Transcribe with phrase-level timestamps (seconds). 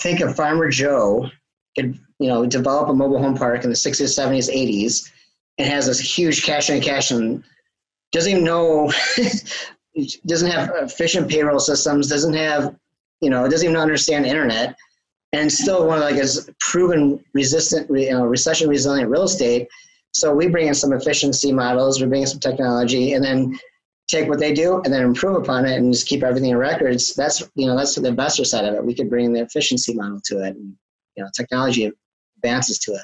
[0.00, 1.30] think of Farmer Joe
[1.76, 5.10] could, you know, develop a mobile home park in the 60s, 70s, 80s,
[5.58, 7.42] and has this huge cash in cash and
[8.12, 8.92] doesn't even know,
[10.26, 12.74] doesn't have efficient payroll systems, doesn't have,
[13.20, 14.76] you know, doesn't even understand internet,
[15.32, 19.68] and still one of like is proven resistant, you know, recession resilient real estate.
[20.12, 23.58] So we bring in some efficiency models, we bring in some technology, and then
[24.12, 27.14] take what they do and then improve upon it and just keep everything in records.
[27.14, 28.84] That's you know that's the investor side of it.
[28.84, 30.74] We could bring the efficiency model to it, and
[31.16, 31.90] you know technology
[32.36, 33.02] advances to it.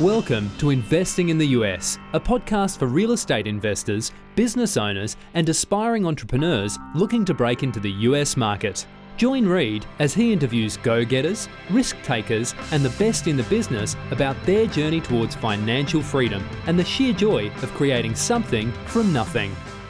[0.00, 5.46] Welcome to Investing in the US, a podcast for real estate investors, business owners, and
[5.48, 8.86] aspiring entrepreneurs looking to break into the US market.
[9.16, 13.96] Join Reed as he interviews go getters, risk takers, and the best in the business
[14.10, 19.54] about their journey towards financial freedom and the sheer joy of creating something from nothing.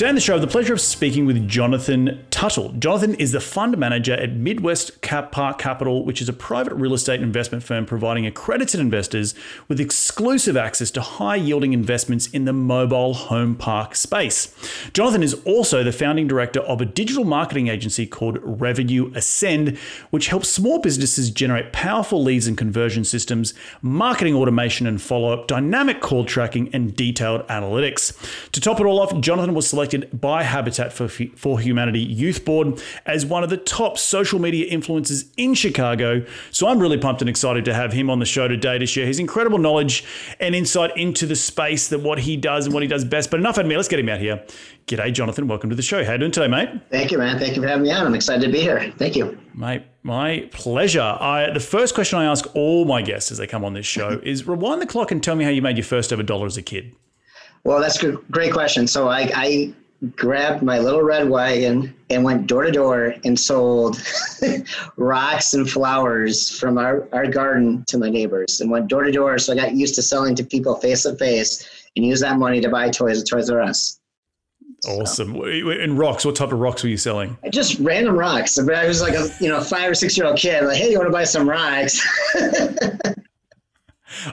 [0.00, 2.72] Today on the show, I have the pleasure of speaking with Jonathan Tuttle.
[2.78, 6.94] Jonathan is the fund manager at Midwest Cap Park Capital, which is a private real
[6.94, 9.34] estate investment firm providing accredited investors
[9.68, 14.54] with exclusive access to high yielding investments in the mobile home park space.
[14.94, 19.76] Jonathan is also the founding director of a digital marketing agency called Revenue Ascend,
[20.08, 23.52] which helps small businesses generate powerful leads and conversion systems,
[23.82, 28.16] marketing automation and follow up, dynamic call tracking, and detailed analytics.
[28.52, 32.00] To top it all off, Jonathan was selected by Habitat for, for Humanity
[32.30, 36.24] Youth Board as one of the top social media influencers in Chicago.
[36.52, 39.04] So I'm really pumped and excited to have him on the show today to share
[39.04, 40.04] his incredible knowledge
[40.38, 43.32] and insight into the space that what he does and what he does best.
[43.32, 44.44] But enough of me, let's get him out here.
[44.86, 45.48] G'day, Jonathan.
[45.48, 46.04] Welcome to the show.
[46.04, 46.68] How you doing today, mate?
[46.90, 47.40] Thank you, man.
[47.40, 48.06] Thank you for having me on.
[48.06, 48.92] I'm excited to be here.
[48.96, 49.36] Thank you.
[49.54, 51.00] Mate, my pleasure.
[51.00, 54.20] I, the first question I ask all my guests as they come on this show
[54.22, 56.56] is rewind the clock and tell me how you made your first ever dollar as
[56.56, 56.94] a kid.
[57.64, 58.86] Well, that's a great question.
[58.86, 59.74] So I, I
[60.16, 64.02] grabbed my little red wagon and went door to door and sold
[64.96, 69.38] rocks and flowers from our, our garden to my neighbors and went door to door.
[69.38, 72.60] So I got used to selling to people face to face and use that money
[72.60, 74.00] to buy toys at Toys R Us.
[74.86, 75.34] Awesome.
[75.34, 77.36] So, and rocks, what type of rocks were you selling?
[77.50, 78.58] Just random rocks.
[78.58, 80.64] I was like a you know five or six year old kid.
[80.64, 82.00] Like, hey, you want to buy some rocks?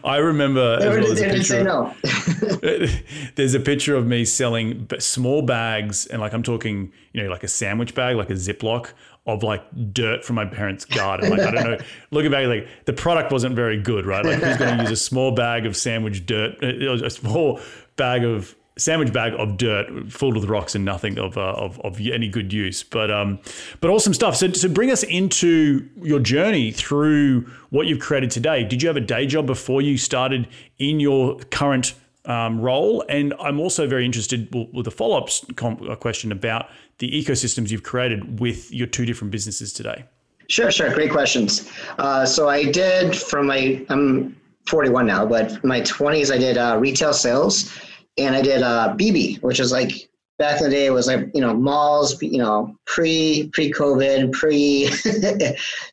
[0.04, 0.80] I remember.
[0.80, 1.94] They, well, they didn't no.
[3.36, 7.44] there's a picture of me selling small bags, and like I'm talking, you know, like
[7.44, 8.92] a sandwich bag, like a Ziploc
[9.28, 11.30] of like dirt from my parents' garden.
[11.30, 11.78] Like I don't know,
[12.12, 14.26] looking back, like the product wasn't very good, right?
[14.26, 17.59] Like who's going to use a small bag of sandwich dirt, uh, a small
[17.97, 22.00] bag of sandwich bag of dirt full with rocks and nothing of, uh, of, of
[22.00, 22.84] any good use.
[22.84, 23.40] But um,
[23.82, 24.35] but awesome stuff.
[24.35, 28.64] So so bring us into your journey through what you've created today.
[28.64, 30.47] Did you have a day job before you started
[30.79, 31.94] in your current
[32.26, 33.03] um, role?
[33.09, 35.30] And I'm also very interested with a follow up
[35.62, 36.70] uh, question about
[37.00, 40.06] the ecosystems you've created with your two different businesses today.
[40.50, 40.94] Sure, sure.
[40.94, 41.70] Great questions.
[42.00, 44.35] Uh, so I did from my I'm
[44.66, 47.73] 41 now, but my 20s I did uh, retail sales
[48.17, 50.09] and I did uh, BB, which is like
[50.40, 54.31] back in the day it was like you know malls, you know pre pre COVID,
[54.40, 54.87] pre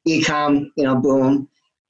[0.06, 1.48] ecom, you know boom,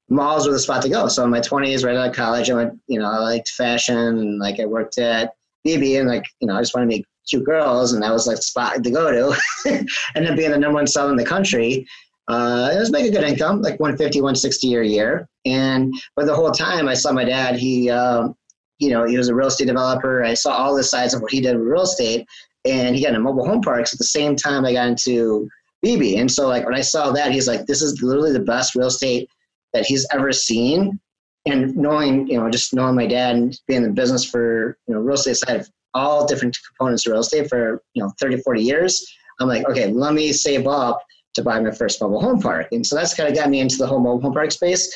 [0.09, 1.07] malls were the spot to go.
[1.07, 3.97] So in my 20s, right out of college, I went, you know, I liked fashion
[3.97, 5.33] and like I worked at
[5.65, 8.27] BB and like, you know, I just wanted to meet cute girls and that was
[8.27, 9.39] like the spot to go to.
[10.15, 11.87] and then being the number one seller in the country,
[12.27, 15.27] uh, it was making good income, like 150, 160 a year.
[15.45, 18.35] And but the whole time I saw my dad, he, um,
[18.79, 20.23] you know, he was a real estate developer.
[20.23, 22.25] I saw all the sides of what he did with real estate
[22.65, 25.47] and he got into mobile home parks at the same time I got into
[25.85, 26.19] BB.
[26.19, 28.87] And so like when I saw that, he's like, this is literally the best real
[28.87, 29.29] estate
[29.73, 30.99] that he's ever seen.
[31.45, 34.95] And knowing, you know, just knowing my dad and being in the business for, you
[34.95, 38.37] know, real estate side of all different components of real estate for, you know, 30,
[38.37, 39.05] 40 years,
[39.39, 41.03] I'm like, okay, let me save up
[41.35, 42.69] to buy my first mobile home park.
[42.71, 44.91] And so that's kind of got me into the whole mobile home park space.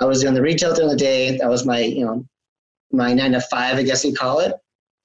[0.00, 1.36] I was doing the retail during the day.
[1.36, 2.26] That was my, you know,
[2.92, 4.54] my nine to five, I guess you call it.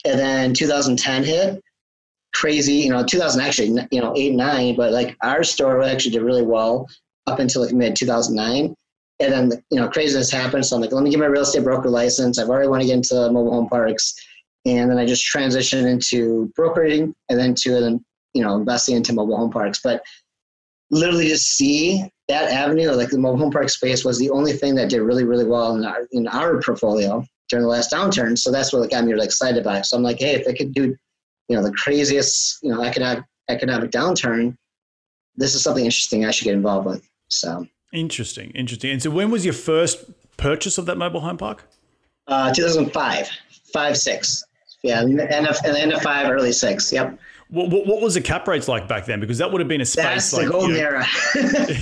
[0.06, 1.62] And then 2010 hit
[2.34, 6.22] crazy, you know, 2000 actually, you know, eight, nine, but like our store actually did
[6.22, 6.88] really well
[7.26, 8.76] up until like mid 2009.
[9.20, 10.66] And then, you know, craziness happened.
[10.66, 12.38] So I'm like, let me get my real estate broker license.
[12.38, 14.14] I've already want to get into mobile home parks.
[14.66, 18.00] And then I just transitioned into brokering and then to,
[18.34, 19.80] you know, investing into mobile home parks.
[19.84, 20.04] But
[20.92, 24.76] literally to see that avenue, like the mobile home park space was the only thing
[24.76, 28.38] that did really, really well in our, in our portfolio during the last downturn.
[28.38, 29.86] So that's what got me really excited about it.
[29.86, 30.96] So I'm like, hey, if I could do
[31.48, 34.56] you know the craziest you know economic economic downturn
[35.36, 39.32] this is something interesting i should get involved with so interesting interesting and so when
[39.32, 40.06] was your first
[40.38, 41.68] purchase of that mobile home park
[42.28, 43.30] uh 2005
[43.74, 44.44] 5 6
[44.84, 47.18] yeah end of, end of 5 early 6 yep
[47.50, 49.22] what, what, what, was the cap rates like back then?
[49.22, 50.04] Because that would have been a space.
[50.04, 51.06] That's like, the golden you know, era.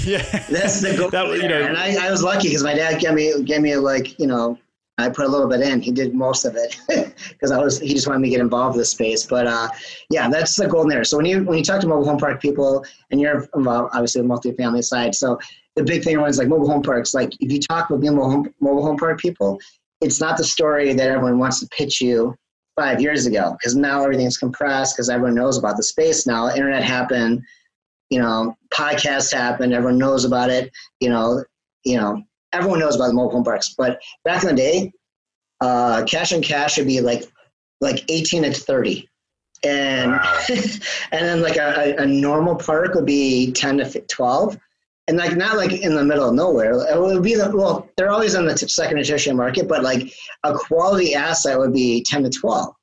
[0.04, 1.66] yeah, that's the golden that, you know, era.
[1.66, 4.60] And I, I was lucky because my dad gave me gave me like you know
[4.98, 5.82] I put a little bit in.
[5.82, 6.78] He did most of it
[7.30, 7.80] because I was.
[7.80, 9.26] He just wanted me to get involved with the space.
[9.26, 9.68] But uh,
[10.10, 11.04] yeah, that's the golden era.
[11.04, 14.22] So when you when you talk to mobile home park people, and you're involved, obviously
[14.22, 15.14] the multifamily side.
[15.14, 15.38] So
[15.76, 17.14] the big thing was like mobile home parks.
[17.14, 19.60] Like if you talk with mobile home mobile home park people,
[20.00, 22.34] it's not the story that everyone wants to pitch you
[22.78, 26.50] five years ago because now everything's compressed because everyone knows about the space now.
[26.50, 27.42] Internet happened,
[28.10, 29.74] you know, podcasts happened.
[29.74, 30.72] Everyone knows about it.
[31.02, 31.44] You know,
[31.84, 32.24] you know
[32.56, 34.92] everyone knows about the mobile home parks, but back in the day,
[35.62, 37.24] uh, cash and cash would be like
[37.82, 39.08] like 18 to 30.
[39.64, 40.40] And wow.
[40.50, 44.58] and then like a, a normal park would be 10 to 12
[45.08, 46.74] and like not like in the middle of nowhere.
[46.74, 50.14] It would be the well, they're always in the second and tertiary market, but like
[50.44, 52.74] a quality asset would be ten to twelve.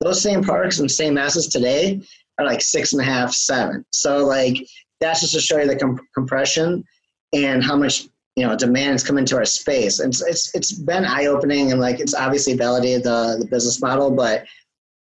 [0.00, 2.00] Those same parks and same assets today
[2.38, 3.84] are like six and a half, seven.
[3.90, 4.66] So like
[5.00, 6.84] that's just to show you the comp- compression
[7.32, 8.06] and how much
[8.36, 10.00] you know demands come into our space.
[10.00, 14.10] And it's it's, it's been eye-opening and like it's obviously validated the, the business model
[14.10, 14.44] but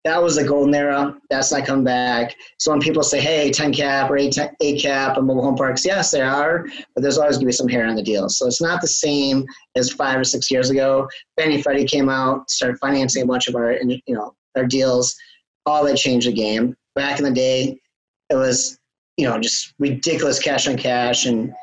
[0.03, 1.15] that was the golden era.
[1.29, 2.35] That's not come back.
[2.57, 5.85] So when people say hey 10 cap or 8, 8 cap and mobile home parks
[5.85, 6.65] yes there are
[6.95, 8.27] but there's always going to be some hair on the deal.
[8.29, 9.45] So it's not the same
[9.75, 11.07] as five or six years ago.
[11.39, 15.15] Fannie Freddie came out started financing a bunch of our you know our deals.
[15.67, 16.75] All that changed the game.
[16.95, 17.77] Back in the day
[18.31, 18.79] it was
[19.17, 21.53] you know just ridiculous cash on cash and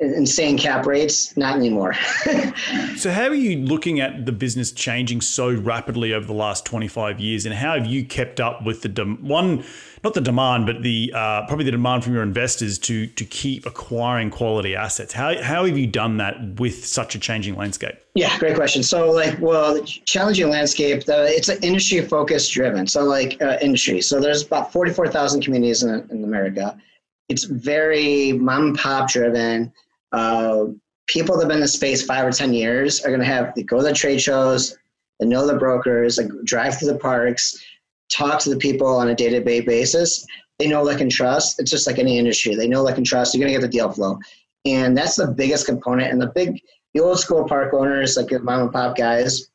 [0.00, 1.36] insane cap rates.
[1.36, 1.94] Not anymore.
[2.96, 7.20] so, how are you looking at the business changing so rapidly over the last 25
[7.20, 9.64] years, and how have you kept up with the dem- one,
[10.02, 13.66] not the demand, but the uh, probably the demand from your investors to to keep
[13.66, 15.12] acquiring quality assets?
[15.12, 17.94] How how have you done that with such a changing landscape?
[18.14, 18.82] Yeah, great question.
[18.82, 21.04] So, like, well, challenging landscape.
[21.04, 22.86] The, it's an industry focus driven.
[22.86, 24.00] So, like, uh, industry.
[24.02, 26.80] So, there's about 44,000 communities in, in America.
[27.28, 29.72] It's very mom and pop driven
[30.12, 30.66] uh,
[31.06, 33.54] people that have been in the space five or 10 years are going to have
[33.54, 34.76] to go to the trade shows,
[35.20, 37.64] and know the brokers, like drive through the parks,
[38.10, 40.26] talk to the people on a day-to-day basis.
[40.58, 41.60] They know, like, can trust.
[41.60, 42.54] It's just like any industry.
[42.54, 43.34] They know, like, can trust.
[43.34, 44.18] You're going to get the deal flow.
[44.64, 46.12] And that's the biggest component.
[46.12, 46.60] And the big,
[46.94, 49.50] the old school park owners, like the mom and pop guys,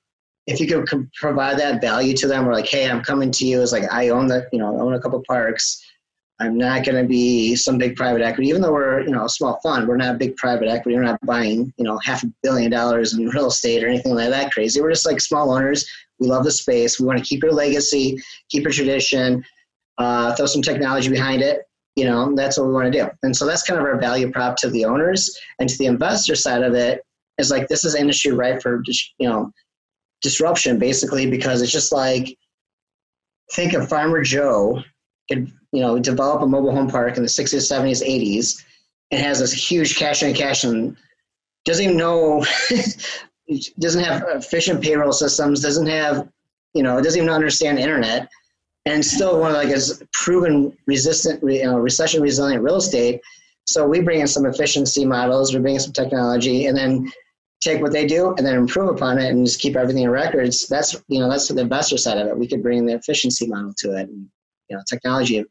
[0.45, 3.61] if you could provide that value to them, or like, hey, I'm coming to you
[3.61, 5.83] as like I own the, you know, I own a couple parks.
[6.41, 9.29] I'm not going to be some big private equity, even though we're you know a
[9.29, 9.87] small fund.
[9.87, 10.95] We're not big private equity.
[10.95, 14.29] We're not buying you know half a billion dollars in real estate or anything like
[14.29, 14.81] that crazy.
[14.81, 15.85] We're just like small owners.
[16.19, 16.99] We love the space.
[16.99, 19.43] We want to keep your legacy, keep your tradition,
[19.97, 21.63] uh, throw some technology behind it.
[21.95, 23.09] You know that's what we want to do.
[23.23, 26.35] And so that's kind of our value prop to the owners and to the investor
[26.35, 27.03] side of it
[27.37, 29.51] is like this is industry right for you know
[30.21, 32.37] disruption basically because it's just like
[33.53, 34.81] think of Farmer Joe
[35.71, 38.63] you know develop a mobile home park in the 60s 70s 80s
[39.11, 40.95] and has this huge cash in cash and
[41.65, 42.45] doesn't even know
[43.79, 46.27] doesn't have efficient payroll systems doesn't have
[46.73, 48.29] you know doesn't even understand internet
[48.85, 53.21] and still one of like is proven resistant you know, recession resilient real estate
[53.65, 57.11] so we bring in some efficiency models we bring in some technology and then
[57.61, 60.67] take what they do and then improve upon it and just keep everything in records.
[60.67, 62.37] That's you know that's the investor side of it.
[62.37, 64.27] We could bring the efficiency model to it, and
[64.69, 65.43] you know technology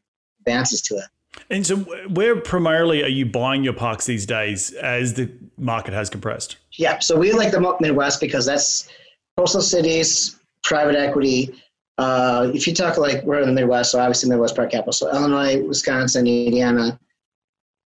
[0.49, 1.05] advances to it.
[1.49, 1.77] And so,
[2.09, 6.57] where primarily are you buying your parks these days as the market has compressed?
[6.73, 8.89] Yeah, so we like the Midwest because that's
[9.37, 11.61] coastal cities, private equity.
[11.97, 15.11] Uh, if you talk like we're in the Midwest, so obviously Midwest Park Capital, so
[15.11, 16.99] Illinois, Wisconsin, Indiana,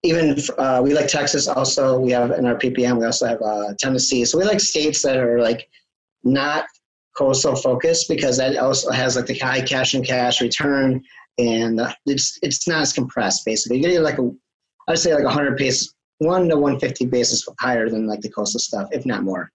[0.05, 1.49] even uh, we like Texas.
[1.49, 2.99] Also, we have in our PPM.
[2.99, 4.25] We also have uh, Tennessee.
[4.27, 5.69] So we like states that are like
[6.23, 6.67] not
[7.17, 11.03] coastal focused because that also has like the high cash and cash return,
[11.39, 13.45] and uh, it's it's not as compressed.
[13.45, 14.31] Basically, you get like a
[14.89, 18.89] I'd say like 100 pace, one to 150 basis higher than like the coastal stuff,
[18.93, 19.51] if not more.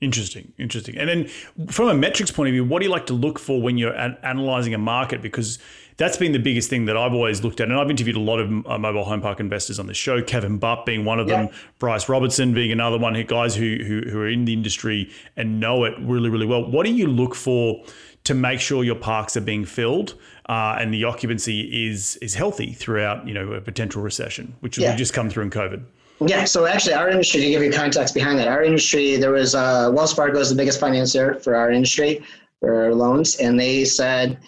[0.00, 0.96] Interesting, interesting.
[0.96, 1.28] And then
[1.68, 3.94] from a metrics point of view, what do you like to look for when you're
[3.94, 5.20] an- analyzing a market?
[5.20, 5.58] Because
[5.96, 7.68] that's been the biggest thing that I've always looked at.
[7.68, 10.60] And I've interviewed a lot of uh, mobile home park investors on the show, Kevin
[10.60, 11.48] Bupp being one of them.
[11.80, 15.82] Bryce Robertson being another one, guys who, who, who are in the industry and know
[15.82, 16.64] it really, really well.
[16.70, 17.84] What do you look for
[18.22, 20.14] to make sure your parks are being filled
[20.48, 24.90] uh, and the occupancy is is healthy throughout, you know, a potential recession, which yeah.
[24.90, 25.84] will just come through in COVID?
[26.20, 29.54] Yeah, so actually, our industry, to give you context behind that, our industry, there was
[29.54, 32.24] uh, Wells Fargo is the biggest financier for our industry
[32.60, 34.38] for loans, and they said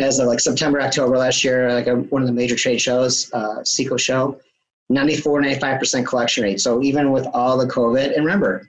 [0.00, 3.30] as of like September, October last year, like a, one of the major trade shows,
[3.32, 4.40] uh, CECO show,
[4.88, 6.60] 94, 95% collection rate.
[6.60, 8.68] So even with all the COVID, and remember,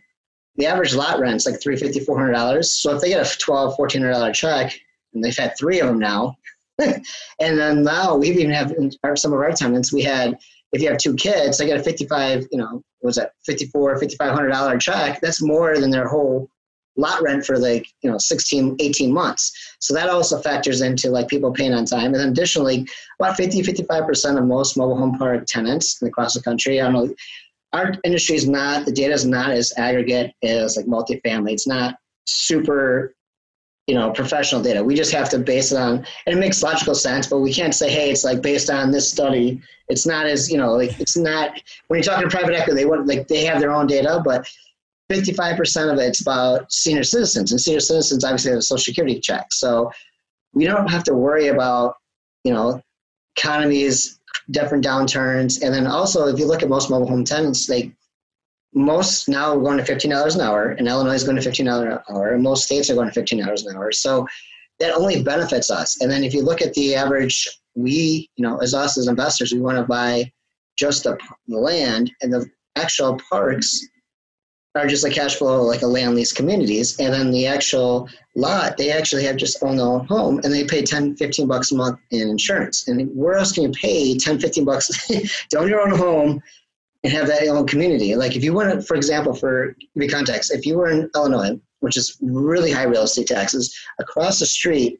[0.58, 2.66] the average lot rent's like $350, $400.
[2.66, 4.80] So if they get a $12, $1,400 check,
[5.14, 6.38] and they've had three of them now,
[7.40, 8.74] and then now we've even have
[9.16, 10.38] some of our tenants, we had
[10.72, 14.80] if you have two kids, they get a 55, you know, was that 54, $5,500
[14.80, 15.20] check.
[15.22, 16.50] That's more than their whole
[16.96, 19.76] lot rent for like, you know, 16, 18 months.
[19.80, 22.08] So that also factors into like people paying on time.
[22.08, 22.88] And then additionally,
[23.20, 27.14] about 50, 55% of most mobile home park tenants across the country, I don't know,
[27.74, 31.54] our industry is not, the data is not as aggregate as like multifamily.
[31.54, 31.96] It's not
[32.26, 33.16] super
[33.92, 34.82] you know professional data.
[34.82, 37.76] We just have to base it on and it makes logical sense but we can't
[37.76, 41.18] say hey it's like based on this study it's not as you know like it's
[41.18, 44.22] not when you're talking to private equity they want like they have their own data
[44.24, 44.48] but
[45.12, 49.52] 55% of it's about senior citizens and senior citizens obviously have a social security check.
[49.52, 49.92] So
[50.54, 51.96] we don't have to worry about
[52.46, 52.82] you know
[53.38, 54.20] economies
[54.52, 57.92] different downturns and then also if you look at most mobile home tenants they
[58.74, 61.66] most now are going to fifteen dollars an hour, and Illinois is going to fifteen
[61.66, 63.92] dollars an hour, and most states are going to fifteen dollars an hour.
[63.92, 64.28] So
[64.80, 66.02] that only benefits us.
[66.02, 69.54] And then if you look at the average, we, you know, as us as investors,
[69.54, 70.32] we want to buy
[70.78, 73.86] just the, the land, and the actual parks
[74.76, 78.78] are just a cash flow like a land lease communities and then the actual lot
[78.78, 81.76] they actually have just own their own home and they pay 10 15 bucks a
[81.76, 85.08] month in insurance and where else can you pay 10 15 bucks
[85.50, 86.42] to own your own home
[87.04, 88.16] and have that own community.
[88.16, 91.60] Like if you want to, for example, for the context, if you were in Illinois,
[91.80, 95.00] which is really high real estate taxes, across the street,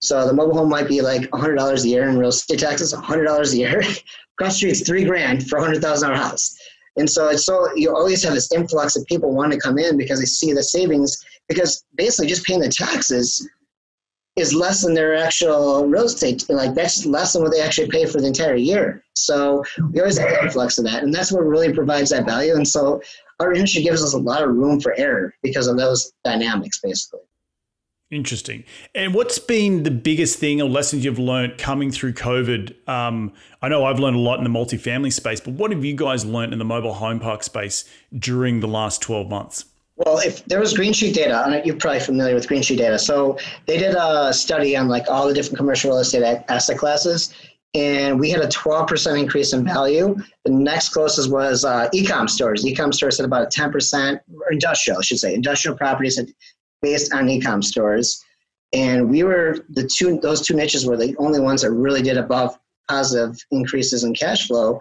[0.00, 3.52] so the mobile home might be like $100 a year in real estate taxes, $100
[3.52, 3.80] a year.
[4.38, 6.56] across the street, it's three grand for a $100,000 house.
[6.96, 9.96] And so it's so you always have this influx of people wanting to come in
[9.96, 13.48] because they see the savings because basically just paying the taxes
[14.40, 16.44] is less than their actual real estate.
[16.48, 19.02] Like that's less than what they actually pay for the entire year.
[19.14, 22.54] So we always have an influx of that, and that's what really provides that value.
[22.54, 23.00] And so
[23.38, 27.20] our industry gives us a lot of room for error because of those dynamics, basically.
[28.10, 28.64] Interesting.
[28.92, 32.88] And what's been the biggest thing or lessons you've learned coming through COVID?
[32.88, 33.32] Um,
[33.62, 36.24] I know I've learned a lot in the multifamily space, but what have you guys
[36.24, 39.64] learned in the mobile home park space during the last 12 months?
[40.06, 42.98] Well, if there was Green Street data, you're probably familiar with Green Street data.
[42.98, 47.34] So they did a study on like all the different commercial real estate asset classes,
[47.74, 50.16] and we had a 12% increase in value.
[50.46, 52.66] The next closest was uh, e-com stores.
[52.66, 56.18] E-com stores had about a 10%, or industrial, I should say, industrial properties
[56.80, 58.24] based on e-com stores.
[58.72, 62.16] And we were the two; those two niches were the only ones that really did
[62.16, 64.78] above positive increases in cash flow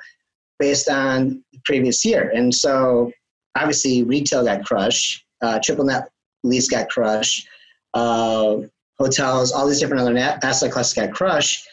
[0.60, 2.32] based on the previous year.
[2.34, 3.12] And so
[3.56, 6.10] obviously retail got crushed, uh, triple net
[6.44, 7.48] lease got crushed,
[7.94, 8.58] uh,
[8.98, 11.68] hotels, all these different other asset classes got crushed.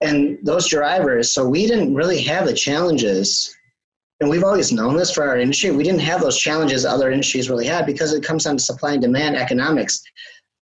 [0.00, 3.56] And those drivers, so we didn't really have the challenges,
[4.20, 7.48] and we've always known this for our industry, we didn't have those challenges other industries
[7.48, 10.02] really had because it comes down to supply and demand economics.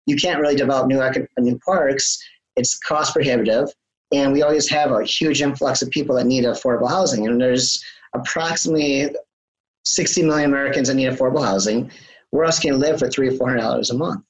[0.07, 1.01] You can't really develop new,
[1.39, 2.19] new parks,
[2.55, 3.69] it's cost prohibitive,
[4.11, 7.27] and we always have a huge influx of people that need affordable housing.
[7.27, 7.83] And there's
[8.13, 9.15] approximately
[9.87, 11.91] 60 million Americans that need affordable housing.
[12.31, 14.23] Where else can you live for three or four hundred dollars a month?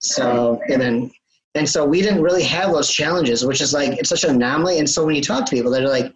[0.00, 1.10] So and then
[1.54, 4.78] and so we didn't really have those challenges, which is like it's such an anomaly.
[4.78, 6.12] And so when you talk to people, they're like,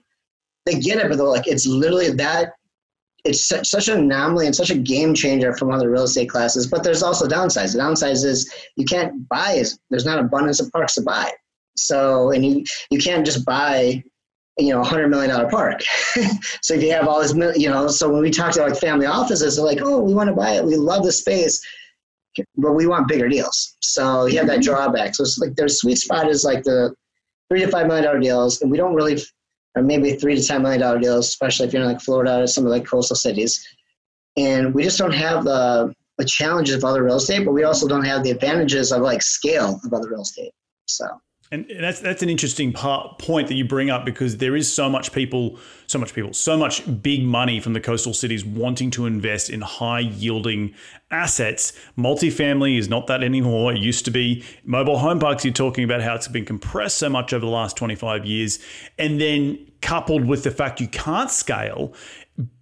[0.66, 2.52] they get it, but they're like, it's literally that
[3.24, 6.66] it's such, such an anomaly and such a game changer from other real estate classes.
[6.66, 7.72] But there's also downsides.
[7.72, 11.30] The downsides is you can't buy as there's not abundance of parks to buy.
[11.76, 14.02] So and you you can't just buy
[14.58, 15.82] you know a hundred million dollar park.
[16.62, 19.06] so if you have all this you know so when we talk to like family
[19.06, 20.64] offices, they're like, oh, we want to buy it.
[20.64, 21.60] We love the space.
[22.56, 23.76] But we want bigger deals.
[23.80, 24.72] So you have that mm-hmm.
[24.72, 25.14] drawback.
[25.14, 26.94] So it's like their sweet spot is like the
[27.50, 29.18] three to five million dollar deals, and we don't really
[29.74, 32.46] or maybe three to ten million dollar deals, especially if you're in like Florida or
[32.46, 33.66] some of like coastal cities.
[34.36, 37.88] And we just don't have the the challenges of other real estate, but we also
[37.88, 40.52] don't have the advantages of like scale of other real estate.
[40.86, 41.06] So
[41.52, 44.88] and that's that's an interesting part, point that you bring up because there is so
[44.88, 49.04] much people, so much people, so much big money from the coastal cities wanting to
[49.04, 50.74] invest in high yielding
[51.10, 51.74] assets.
[51.98, 53.74] Multifamily is not that anymore.
[53.74, 55.44] It used to be mobile home parks.
[55.44, 58.58] You're talking about how it's been compressed so much over the last 25 years,
[58.98, 61.92] and then coupled with the fact you can't scale.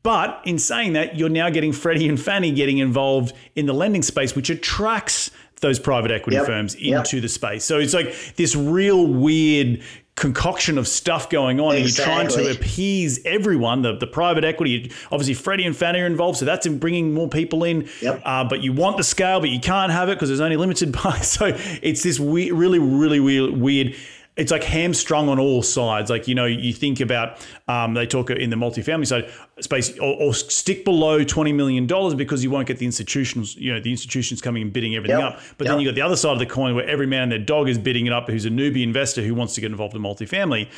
[0.02, 4.02] But in saying that, you're now getting Freddie and Fannie getting involved in the lending
[4.02, 5.30] space, which attracts
[5.60, 6.46] those private equity yep.
[6.46, 7.22] firms into yep.
[7.22, 7.64] the space.
[7.64, 9.82] So it's like this real weird
[10.16, 12.12] concoction of stuff going on exactly.
[12.12, 16.04] and you're trying to appease everyone the, the private equity obviously freddie and fannie are
[16.04, 18.20] involved so that's in bringing more people in yep.
[18.26, 20.92] uh, but you want the scale but you can't have it because there's only limited
[21.04, 23.96] buy so it's this we- really really weird, weird
[24.36, 26.10] it's like hamstrung on all sides.
[26.10, 30.16] Like you know, you think about um, they talk in the multifamily side space, or,
[30.20, 33.56] or, stick below twenty million dollars because you won't get the institutions.
[33.56, 35.34] You know, the institutions coming and bidding everything yep.
[35.34, 35.40] up.
[35.58, 35.72] But yep.
[35.72, 37.68] then you got the other side of the coin where every man and their dog
[37.68, 38.28] is bidding it up.
[38.28, 40.68] Who's a newbie investor who wants to get involved in multifamily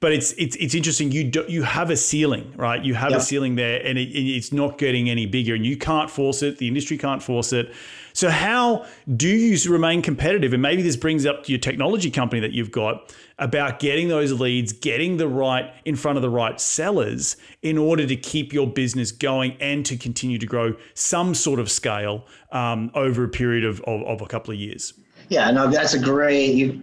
[0.00, 1.10] but it's it's it's interesting.
[1.10, 2.82] You do, you have a ceiling, right?
[2.84, 6.08] You have a ceiling there, and it, it's not getting any bigger, and you can't
[6.08, 6.58] force it.
[6.58, 7.72] The industry can't force it.
[8.18, 8.84] So how
[9.16, 10.52] do you remain competitive?
[10.52, 14.32] And maybe this brings up to your technology company that you've got about getting those
[14.32, 18.66] leads, getting the right in front of the right sellers in order to keep your
[18.66, 23.64] business going and to continue to grow some sort of scale um, over a period
[23.64, 24.94] of, of, of a couple of years.
[25.28, 26.82] Yeah, no, that's a great you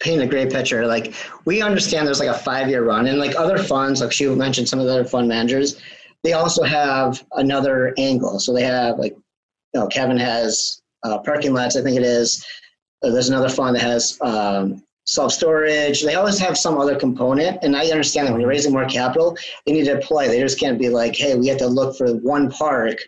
[0.00, 0.84] paint a great picture.
[0.88, 1.14] Like
[1.44, 4.68] we understand there's like a five year run, and like other funds, like she mentioned,
[4.68, 5.80] some of the other fund managers,
[6.24, 8.40] they also have another angle.
[8.40, 9.16] So they have like
[9.72, 12.44] you know, Kevin has uh, parking lots, I think it is.
[13.02, 16.02] Uh, there's another fund that has um, self storage.
[16.02, 17.58] They always have some other component.
[17.62, 20.28] And I understand that when you're raising more capital, they need to deploy.
[20.28, 22.98] They just can't be like, hey, we have to look for one park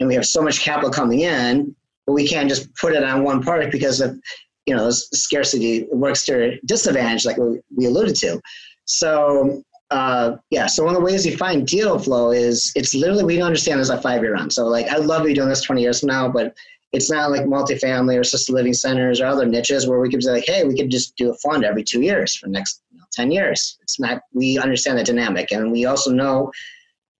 [0.00, 1.74] and we have so much capital coming in,
[2.06, 4.18] but we can't just put it on one park because of
[4.66, 7.38] you know scarcity works to disadvantage, like
[7.74, 8.40] we alluded to.
[8.84, 13.24] So uh, yeah, so one of the ways you find deal flow is it's literally
[13.24, 14.50] we don't understand there's a five year run.
[14.50, 16.56] So like I'd love you doing this 20 years from now, but
[16.92, 20.26] it's not like multifamily or assisted living centers or other niches where we could be
[20.26, 23.04] like, hey, we could just do a fund every two years for next you know,
[23.12, 23.78] 10 years.
[23.82, 25.52] It's not, we understand the dynamic.
[25.52, 26.50] And we also know,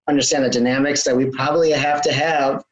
[0.08, 2.64] understand the dynamics that we probably have to have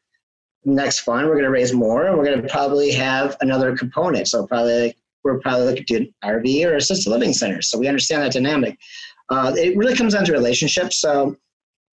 [0.65, 1.27] next fund.
[1.27, 4.29] We're going to raise more and we're going to probably have another component.
[4.29, 7.71] So probably like, we're probably looking to RV or assisted living centers.
[7.71, 8.79] So we understand that dynamic.
[9.31, 11.01] Uh, it really comes down to relationships.
[11.01, 11.37] So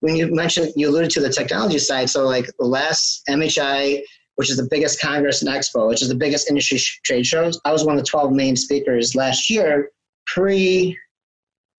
[0.01, 2.09] when you mentioned, you alluded to the technology side.
[2.09, 4.01] So like the last MHI,
[4.35, 7.59] which is the biggest Congress and Expo, which is the biggest industry sh- trade shows,
[7.65, 9.91] I was one of the 12 main speakers last year
[10.25, 10.97] pre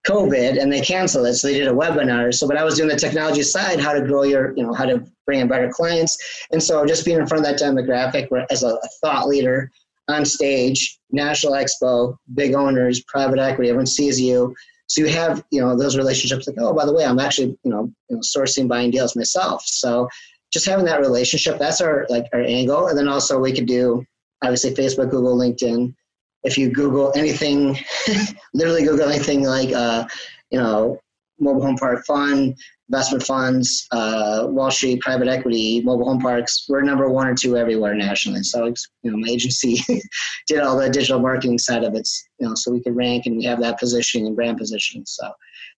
[0.07, 1.35] COVID and they canceled it.
[1.35, 2.35] So they did a webinar.
[2.35, 4.85] So, but I was doing the technology side, how to grow your, you know, how
[4.85, 6.19] to bring in better clients.
[6.51, 9.71] And so just being in front of that demographic as a, a thought leader
[10.09, 14.55] on stage, National Expo, big owners, private equity, everyone sees you.
[14.93, 17.71] So you have, you know, those relationships like, oh, by the way, I'm actually, you
[17.71, 19.63] know, you know sourcing, buying deals myself.
[19.65, 20.07] So
[20.53, 22.89] just having that relationship, that's our like our angle.
[22.89, 24.05] And then also we could do
[24.45, 25.95] obviously Facebook, Google, LinkedIn.
[26.43, 27.79] If you Google anything,
[28.53, 30.05] literally Google anything like, uh,
[30.51, 31.01] you know,
[31.43, 32.57] mobile home park fund,
[32.89, 36.67] investment funds, uh, Wall Street, private equity, mobile home parks.
[36.69, 38.43] We're number one or two everywhere nationally.
[38.43, 39.83] So you know, my agency
[40.47, 42.09] did all the digital marketing side of it.
[42.39, 45.05] You know, so we could rank and we have that positioning and brand positioning.
[45.07, 45.31] So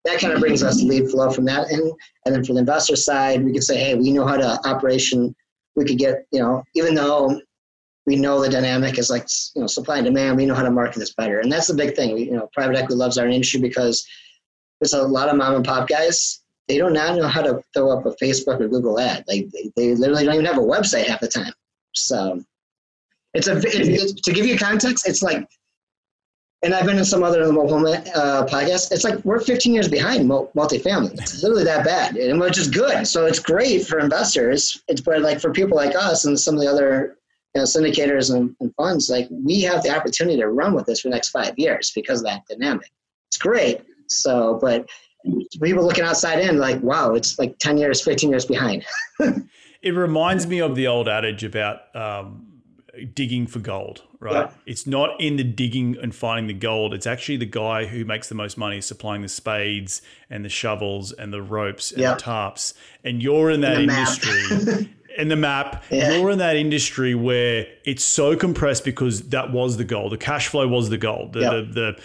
[0.05, 1.71] that kind of brings us the lead flow from that.
[1.71, 1.93] And
[2.27, 5.35] and then for the investor side, we could say, hey, we know how to operation.
[5.77, 7.41] We could get you know, even though
[8.07, 10.71] we know the dynamic is like you know supply and demand, we know how to
[10.71, 11.41] market this better.
[11.41, 12.15] And that's the big thing.
[12.15, 14.07] We, you know, private equity loves our industry because
[14.85, 16.43] there's a lot of mom and pop guys.
[16.69, 19.25] They do not know how to throw up a Facebook or Google ad.
[19.27, 21.53] Like they, they literally don't even have a website half the time.
[21.95, 22.43] So
[23.33, 25.09] it's a it's, to give you context.
[25.09, 25.49] It's like,
[26.63, 28.93] and I've been in some other mobile uh, podcasts.
[28.93, 31.15] It's like we're 15 years behind multifamily.
[31.15, 33.07] It's literally that bad, and which is good.
[33.07, 34.83] So it's great for investors.
[34.89, 37.17] It's but like for people like us and some of the other
[37.55, 41.01] you know, syndicators and, and funds, like we have the opportunity to run with this
[41.01, 42.91] for the next five years because of that dynamic.
[43.29, 44.89] It's great so, but
[45.61, 48.85] we were looking outside in like, wow, it's like 10 years, 15 years behind.
[49.83, 52.47] it reminds me of the old adage about um,
[53.15, 54.33] digging for gold, right?
[54.33, 54.51] Yeah.
[54.67, 56.93] It's not in the digging and finding the gold.
[56.93, 61.13] It's actually the guy who makes the most money supplying the spades and the shovels
[61.13, 62.15] and the ropes and yeah.
[62.15, 62.75] the tarps.
[63.03, 64.91] And you're in that industry.
[65.19, 66.13] in the map, yeah.
[66.13, 70.11] you're in that industry where it's so compressed because that was the goal.
[70.11, 71.31] The cash flow was the goal.
[71.33, 71.51] The, yep.
[71.51, 72.03] the, the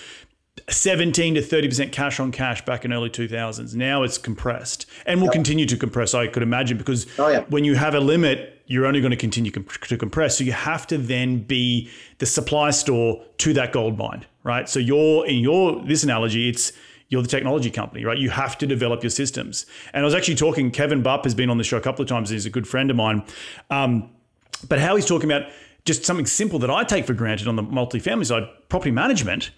[0.69, 3.75] 17 to 30% cash on cash back in early 2000s.
[3.75, 7.41] Now it's compressed and will continue to compress, I could imagine, because oh, yeah.
[7.49, 10.37] when you have a limit, you're only going to continue to compress.
[10.37, 14.69] So you have to then be the supply store to that gold mine, right?
[14.69, 16.71] So you're in your, this analogy, it's,
[17.07, 18.17] you're the technology company, right?
[18.17, 19.65] You have to develop your systems.
[19.93, 22.07] And I was actually talking, Kevin Bupp has been on the show a couple of
[22.09, 22.29] times.
[22.29, 23.23] He's a good friend of mine.
[23.71, 24.11] Um,
[24.67, 25.49] but how he's talking about
[25.85, 29.49] just something simple that I take for granted on the multifamily side, property management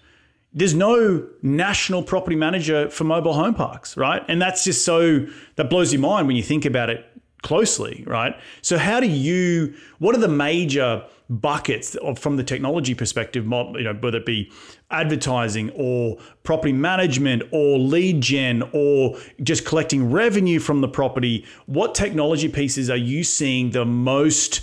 [0.54, 4.22] there's no national property manager for mobile home parks, right?
[4.28, 7.06] And that's just so that blows your mind when you think about it
[7.42, 8.34] closely, right?
[8.60, 13.50] So how do you what are the major buckets of, from the technology perspective, you
[13.50, 14.50] know, whether it be
[14.90, 21.94] advertising or property management or lead gen or just collecting revenue from the property, what
[21.94, 24.60] technology pieces are you seeing the most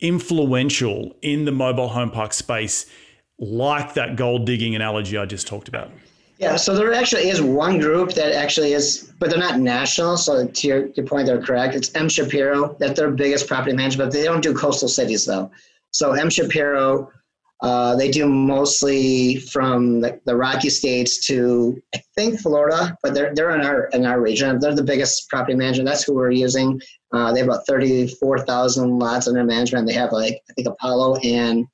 [0.00, 2.86] influential in the mobile home park space
[3.38, 5.90] like that gold digging analogy I just talked about?
[6.38, 10.16] Yeah, so there actually is one group that actually is, but they're not national.
[10.16, 11.74] So to your, your point, they're correct.
[11.74, 12.08] It's M.
[12.08, 12.76] Shapiro.
[12.78, 15.50] That's their biggest property manager, but They don't do coastal cities though.
[15.90, 16.30] So M.
[16.30, 17.10] Shapiro,
[17.60, 23.34] uh, they do mostly from the, the, Rocky states to I think Florida, but they're
[23.34, 24.60] they're in our in our region.
[24.60, 25.82] They're the biggest property manager.
[25.82, 26.80] That's who we're using.
[27.12, 29.88] Uh, they have about thirty four thousand lots under management.
[29.88, 31.66] They have like I think Apollo and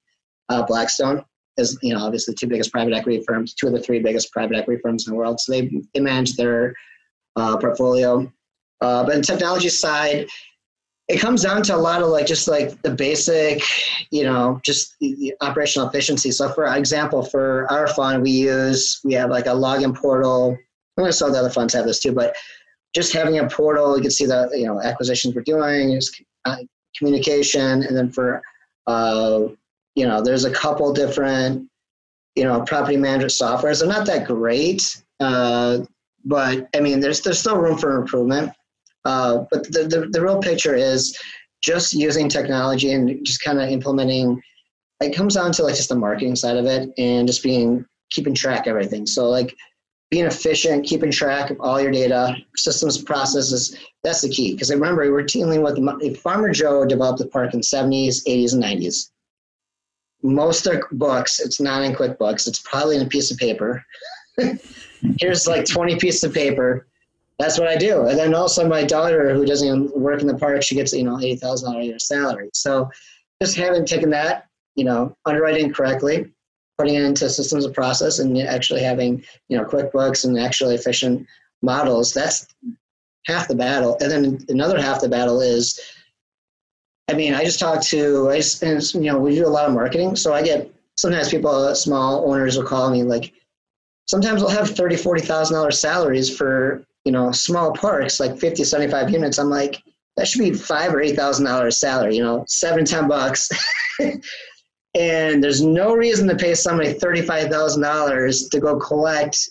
[0.49, 1.23] uh, Blackstone
[1.57, 4.57] is you know obviously two biggest private equity firms, two of the three biggest private
[4.57, 5.41] equity firms in the world.
[5.41, 6.75] So they, they manage their
[7.37, 8.31] uh, portfolio.
[8.81, 10.27] Uh, but in technology side,
[11.09, 13.63] it comes down to a lot of like just like the basic,
[14.11, 16.31] you know, just the operational efficiency.
[16.31, 20.57] So for example, for our fund, we use we have like a login portal.
[20.97, 22.35] I'm going to sell the other funds have this too, but
[22.95, 26.01] just having a portal, you can see the you know acquisitions we're doing,
[26.45, 26.57] uh,
[26.97, 28.43] communication, and then for
[28.87, 29.49] uh,
[29.95, 31.69] you know, there's a couple different,
[32.35, 33.81] you know, property management softwares.
[33.81, 35.79] They're not that great, uh,
[36.25, 38.53] but I mean, there's there's still room for improvement.
[39.05, 41.17] Uh, but the, the, the real picture is
[41.63, 44.41] just using technology and just kind of implementing.
[45.01, 48.35] It comes down to like just the marketing side of it and just being keeping
[48.35, 49.07] track of everything.
[49.07, 49.55] So like
[50.11, 53.77] being efficient, keeping track of all your data, systems, processes.
[54.03, 54.53] That's the key.
[54.53, 58.63] Because I remember, we're dealing with Farmer Joe developed the park in 70s, 80s, and
[58.63, 59.11] 90s
[60.25, 62.49] most of books, it's not in QuickBooks.
[62.49, 63.85] It's probably in a piece of paper.
[65.21, 66.89] Here's like 20 pieces of paper.
[67.39, 68.07] That's what I do.
[68.07, 71.05] And then also my daughter, who doesn't even work in the park, she gets, you
[71.05, 72.49] know, $80,000 a year salary.
[72.55, 72.89] So
[73.43, 76.33] just having taken that, you know, underwriting correctly,
[76.79, 81.27] putting it into systems of process and actually having, you know, QuickBooks and actually efficient
[81.61, 82.47] models, that's
[83.27, 83.99] half the battle.
[84.01, 85.79] And then another half the battle is
[87.09, 89.67] I mean, I just talk to, I just, and, you know, we do a lot
[89.67, 90.17] of marketing.
[90.17, 93.33] So I get, sometimes people, uh, small owners will call me like,
[94.07, 99.39] sometimes we'll have 30, $40,000 salaries for, you know, small parks, like 50, 75 units.
[99.39, 99.83] I'm like,
[100.17, 103.51] that should be five or $8,000 salary, you know, seven, 10 bucks.
[104.95, 109.49] and there's no reason to pay somebody $35,000 to go collect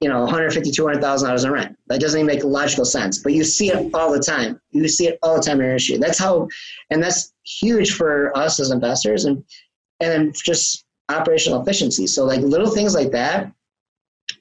[0.00, 1.76] you know, 150, 200,000 dollars in rent.
[1.86, 4.60] That doesn't even make logical sense, but you see it all the time.
[4.70, 5.96] You see it all the time in your industry.
[5.96, 6.48] That's how,
[6.90, 9.42] and that's huge for us as investors and,
[10.00, 12.06] and just operational efficiency.
[12.06, 13.50] So like little things like that,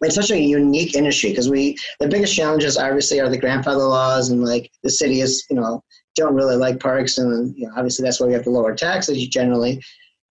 [0.01, 4.29] it's such a unique industry because we, the biggest challenges obviously are the grandfather laws
[4.29, 5.81] and like the city is, you know,
[6.15, 9.25] don't really like parks and you know, obviously that's why we have to lower taxes
[9.27, 9.81] generally.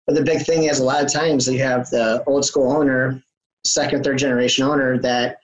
[0.06, 3.22] But the big thing is a lot of times you have the old school owner
[3.66, 5.38] second, third generation owner that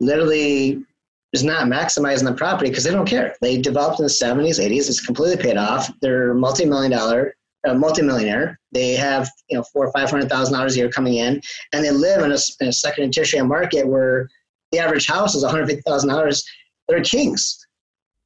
[0.00, 0.84] literally
[1.32, 3.34] is not maximizing the property because they don't care.
[3.40, 4.88] They developed in the 70s, 80s.
[4.88, 5.90] It's completely paid off.
[6.00, 7.34] They're multi-million dollar,
[7.66, 8.58] uh, multi-millionaire.
[8.72, 11.40] They have you know four or five hundred thousand dollars a year coming in,
[11.72, 14.28] and they live in a, in a second and tertiary market where
[14.72, 16.44] the average house is one hundred fifty thousand dollars.
[16.88, 17.58] They're kings.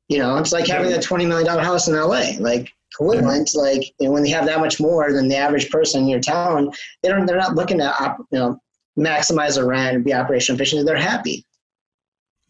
[0.08, 2.32] You know, it's like having a twenty million dollar house in LA.
[2.38, 6.02] Like equivalent, like you know, when they have that much more than the average person
[6.02, 6.70] in your town,
[7.02, 7.26] they don't.
[7.26, 8.58] They're not looking to you know
[8.98, 11.44] maximize the rent be operation efficient, they're happy.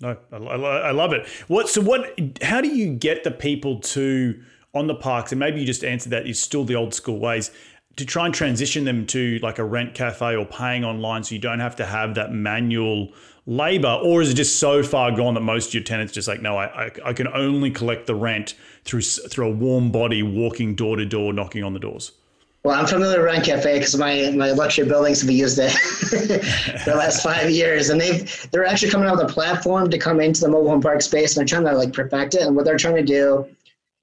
[0.00, 1.26] No, I, I, love it.
[1.46, 2.18] What so what?
[2.42, 4.42] How do you get the people to
[4.74, 5.30] on the parks?
[5.30, 6.26] And maybe you just answered that.
[6.26, 7.52] Is still the old school ways
[7.96, 11.40] to try and transition them to like a rent cafe or paying online so you
[11.40, 13.12] don't have to have that manual
[13.46, 16.40] labor or is it just so far gone that most of your tenants just like
[16.40, 18.54] no I, I, I can only collect the rent
[18.84, 22.12] through through a warm body walking door to door knocking on the doors
[22.64, 25.70] well, I'm familiar with Rent Cafe because my, my luxury buildings have been used it
[26.82, 29.98] for the last five years, and they've they're actually coming out with a platform to
[29.98, 32.42] come into the mobile home park space, and they're trying to like perfect it.
[32.42, 33.46] And what they're trying to do,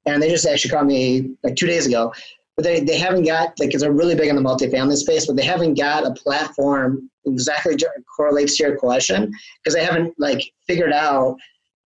[0.06, 2.14] and they just actually called me like two days ago,
[2.56, 5.36] but they, they haven't got like because they're really big in the multifamily space, but
[5.36, 7.76] they haven't got a platform exactly
[8.16, 9.32] correlates to your question
[9.64, 11.36] because they haven't like figured out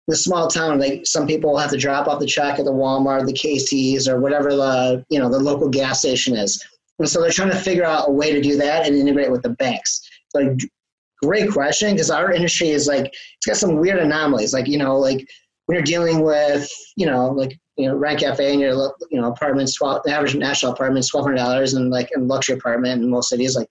[0.08, 3.26] the small town, like some people have to drop off the check at the Walmart,
[3.26, 6.62] the Casey's, or whatever the you know the local gas station is,
[6.98, 9.42] and so they're trying to figure out a way to do that and integrate with
[9.42, 10.00] the banks.
[10.34, 10.58] Like,
[11.22, 14.52] great question because our industry is like it's got some weird anomalies.
[14.52, 15.26] Like you know, like
[15.66, 18.72] when you're dealing with you know like you know rent cafe and your
[19.10, 22.56] you know apartments, the average national apartment is twelve hundred dollars, and like a luxury
[22.56, 23.68] apartment in most cities like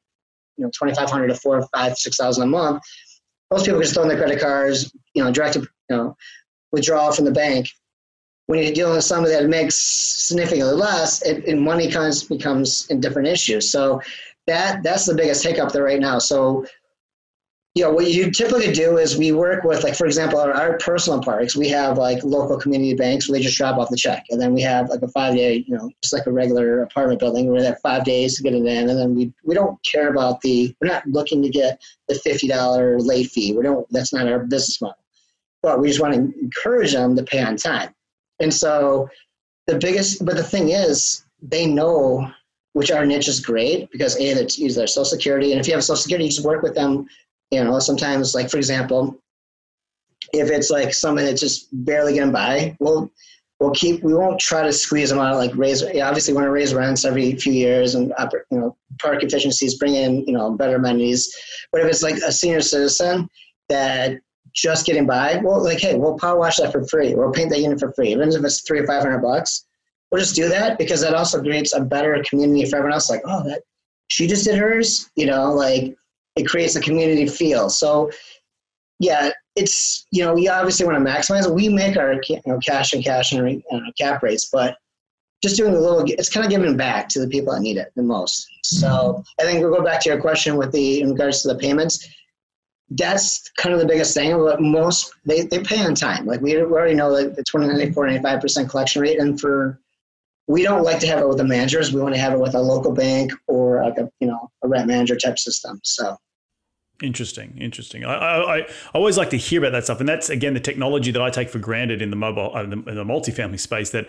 [0.58, 2.82] you know twenty five hundred to four, five, six thousand a month.
[3.52, 5.58] Most people just throw in their credit cards, you know, direct
[5.92, 6.16] know,
[6.72, 7.68] withdrawal from the bank.
[8.48, 12.96] When you're dealing with somebody that makes significantly less, it, it money comes becomes a
[12.96, 13.62] different issue.
[13.62, 14.02] So
[14.48, 16.20] that that's the biggest hiccup there right now.
[16.20, 16.66] So
[17.74, 20.78] you know, what you typically do is we work with, like, for example, our, our,
[20.78, 24.26] personal parks, we have like local community banks where they just drop off the check.
[24.30, 27.22] And then we have like a five day, you know, just like a regular apartment
[27.22, 28.90] building where they have five days to get it in.
[28.90, 33.06] And then we, we don't care about the, we're not looking to get the $50
[33.06, 33.54] late fee.
[33.54, 35.01] We don't, that's not our business model
[35.64, 37.94] but we just want to encourage them to pay on time.
[38.40, 39.10] And so
[39.68, 42.32] the biggest, but the thing is, they know
[42.74, 45.74] which our niche is great because a they use their social security, and if you
[45.74, 47.08] have social security, you just work with them.
[47.52, 49.20] You know, sometimes like for example,
[50.34, 53.12] if it's like someone that's just barely getting by, we'll
[53.60, 55.84] we'll keep we won't try to squeeze them out like raise.
[55.84, 58.14] Obviously, want to raise rents every few years and
[58.52, 61.34] you know park efficiencies, bring in you know better amenities.
[61.72, 63.30] But if it's like a senior citizen
[63.68, 64.20] that
[64.54, 67.14] just getting by, well, like, hey, we'll power wash that for free.
[67.14, 69.66] We'll paint that unit for free, even if it's three or five hundred bucks.
[70.12, 73.10] We'll just do that because that also creates a better community for everyone else.
[73.10, 73.62] Like, oh, that
[74.08, 75.10] she just did hers.
[75.16, 75.96] You know, like
[76.36, 77.70] it creates a community feel.
[77.70, 78.12] So,
[79.00, 81.50] yeah, it's you know we obviously want to maximize.
[81.54, 84.78] We make our you know, cash and cash and uh, cap rates, but
[85.42, 87.92] just doing a little, it's kind of giving back to the people that need it
[87.96, 88.48] the most.
[88.64, 91.56] So I think we'll go back to your question with the in regards to the
[91.56, 92.08] payments
[92.92, 94.38] that's kind of the biggest thing.
[94.38, 96.26] But most they, they pay on time.
[96.26, 99.80] Like we, we already know that the 20, 94, 95 percent collection rate, and for
[100.48, 101.94] we don't like to have it with the managers.
[101.94, 104.68] We want to have it with a local bank or like a you know a
[104.68, 105.80] rent manager type system.
[105.84, 106.18] So.
[107.02, 108.06] Interesting, interesting.
[108.06, 111.10] I, I, I, always like to hear about that stuff, and that's again the technology
[111.10, 113.90] that I take for granted in the mobile, uh, in, the, in the multifamily space.
[113.90, 114.08] That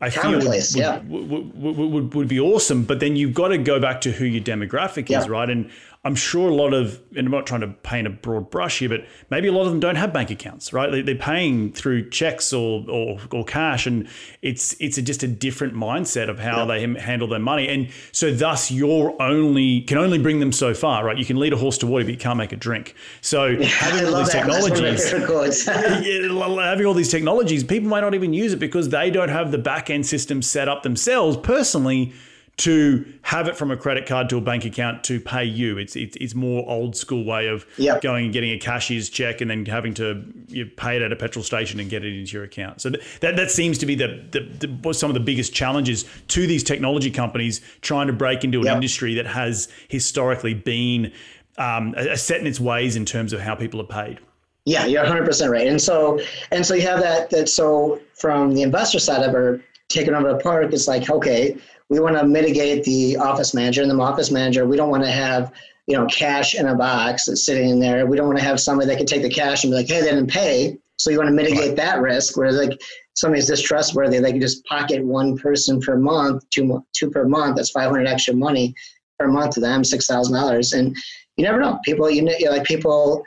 [0.00, 1.00] I feel would, would, yeah.
[1.00, 2.84] would, would, would, be awesome.
[2.84, 5.20] But then you've got to go back to who your demographic yeah.
[5.20, 5.50] is, right?
[5.50, 5.70] And
[6.02, 8.88] I'm sure a lot of, and I'm not trying to paint a broad brush here,
[8.88, 11.04] but maybe a lot of them don't have bank accounts, right?
[11.04, 14.08] They, are paying through checks or, or, or cash, and
[14.40, 16.86] it's it's a, just a different mindset of how yeah.
[16.86, 21.04] they handle their money, and so thus you're only can only bring them so far,
[21.04, 21.18] right?
[21.18, 22.94] You can lead a horse to water, but you can't make a drink.
[23.20, 25.10] So yeah, having all these technologies,
[25.66, 29.58] having all these technologies, people might not even use it because they don't have the
[29.58, 32.14] back end system set up themselves personally
[32.60, 35.78] to have it from a credit card to a bank account to pay you.
[35.78, 38.02] It's it's, it's more old school way of yep.
[38.02, 41.16] going and getting a cashier's check and then having to you pay it at a
[41.16, 42.82] petrol station and get it into your account.
[42.82, 46.46] So that that seems to be the, the, the some of the biggest challenges to
[46.46, 48.74] these technology companies trying to break into an yep.
[48.74, 51.12] industry that has historically been
[51.56, 54.20] um, set in its ways in terms of how people are paid.
[54.66, 55.66] Yeah, you're 100% right.
[55.66, 56.20] And so
[56.50, 60.32] and so you have that that so from the investor side of it taking over
[60.32, 61.56] the park, it's like, okay,
[61.90, 64.64] we want to mitigate the office manager and the office manager.
[64.64, 65.52] We don't want to have
[65.86, 68.06] you know cash in a box that's sitting in there.
[68.06, 70.00] We don't want to have somebody that can take the cash and be like, hey,
[70.00, 70.78] they didn't pay.
[70.96, 71.76] So you want to mitigate right.
[71.76, 72.36] that risk.
[72.36, 72.78] where like
[73.14, 77.56] somebody's distrustworthy, they can just pocket one person per month, two two per month.
[77.56, 78.74] That's five hundred extra money
[79.18, 80.72] per month to them, six thousand dollars.
[80.72, 80.96] And
[81.36, 81.78] you never know.
[81.84, 83.24] People, you know, like people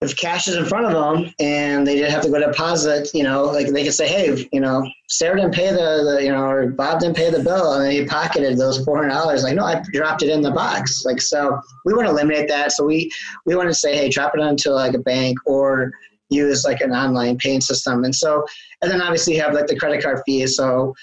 [0.00, 3.24] if cash is in front of them and they didn't have to go deposit, you
[3.24, 6.44] know, like they could say, hey, you know, Sarah didn't pay the, the you know,
[6.44, 9.42] or Bob didn't pay the bill and he pocketed those four hundred dollars.
[9.42, 11.04] Like, no, I dropped it in the box.
[11.04, 12.70] Like, so we want to eliminate that.
[12.70, 13.10] So we
[13.44, 15.92] we want to say, hey, drop it onto like a bank or
[16.30, 18.04] use like an online paying system.
[18.04, 18.44] And so,
[18.82, 20.56] and then obviously you have like the credit card fees.
[20.56, 20.94] So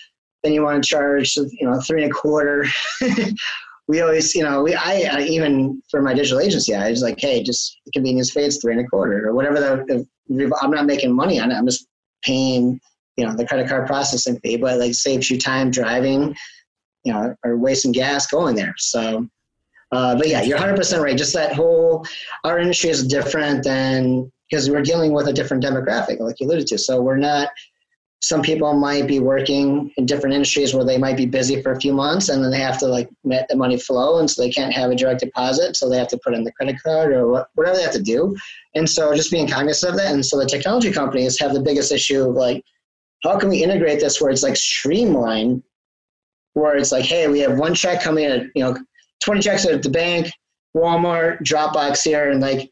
[0.43, 2.65] then you want to charge, you know, three and a quarter
[3.88, 7.19] we always, you know, we I, I, even for my digital agency, I was like,
[7.19, 9.86] hey, just convenience fee, it's three and a quarter or whatever.
[9.88, 10.06] The,
[10.62, 11.56] I'm not making money on it.
[11.56, 11.88] I'm just
[12.24, 12.80] paying,
[13.15, 16.36] you know, the credit card processing fee, but like saves you time driving,
[17.04, 18.74] you know or wasting gas going there.
[18.78, 19.28] So,
[19.91, 21.17] uh, but yeah, you're 100 percent right.
[21.17, 22.06] Just that whole
[22.43, 26.67] our industry is different than because we're dealing with a different demographic, like you alluded
[26.67, 26.78] to.
[26.78, 27.50] So we're not
[28.25, 31.79] some people might be working in different industries where they might be busy for a
[31.79, 34.49] few months and then they have to like let the money flow and so they
[34.49, 37.45] can't have a direct deposit so they have to put in the credit card or
[37.53, 38.35] whatever they have to do.
[38.73, 41.91] And so just being cognizant of that and so the technology companies have the biggest
[41.91, 42.63] issue of like
[43.21, 45.61] how can we integrate this where it's like streamlined
[46.53, 48.75] where it's like hey we have one check coming in you know
[49.23, 50.31] 20 checks at the bank
[50.75, 52.71] walmart dropbox here and like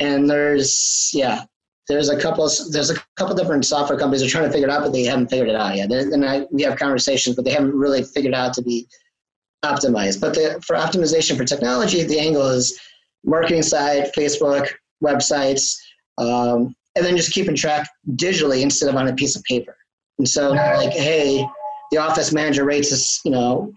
[0.00, 1.44] and there's yeah
[1.88, 4.72] there's a couple there's a couple different software companies that are trying to figure it
[4.72, 5.90] out, but they haven't figured it out yet.
[5.90, 8.86] And I, we have conversations, but they haven't really figured out to be
[9.64, 10.20] optimized.
[10.20, 12.78] But the, for optimization for technology, the angle is
[13.24, 14.70] marketing side, Facebook,
[15.02, 15.76] websites,
[16.18, 19.76] um, and then just keeping track digitally instead of on a piece of paper.
[20.18, 21.46] And so, like, hey,
[21.90, 23.72] the office manager rates this, you know,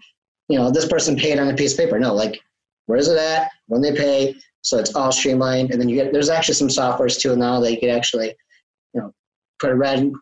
[0.48, 1.98] you know, this person paid on a piece of paper.
[1.98, 2.40] No, like,
[2.86, 3.50] where is it at?
[3.66, 4.34] When they pay?
[4.62, 5.70] So it's all streamlined.
[5.70, 8.34] And then you get there's actually some softwares too now that you could actually,
[8.94, 9.12] you know,
[9.60, 10.12] put a red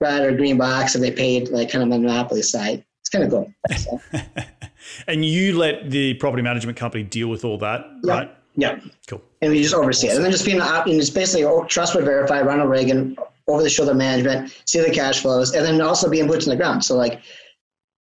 [0.00, 2.84] red or green box if they paid like kind of the monopoly side.
[3.00, 3.52] It's kind of cool.
[3.76, 4.00] So.
[5.06, 8.16] and you let the property management company deal with all that, yep.
[8.16, 8.36] right?
[8.56, 8.80] Yeah.
[9.06, 9.22] Cool.
[9.40, 10.16] And we just oversee it.
[10.16, 13.16] And then just being uh, and it's basically oh, trust but verify, Ronald Reagan,
[13.48, 16.56] over the shoulder management, see the cash flows, and then also being boots on the
[16.56, 16.84] ground.
[16.84, 17.22] So like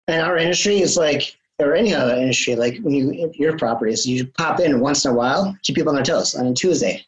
[0.08, 4.26] in our industry is like or any other industry, like when you your properties, you
[4.26, 7.04] pop in once in a while, keep people on their toes on a Tuesday.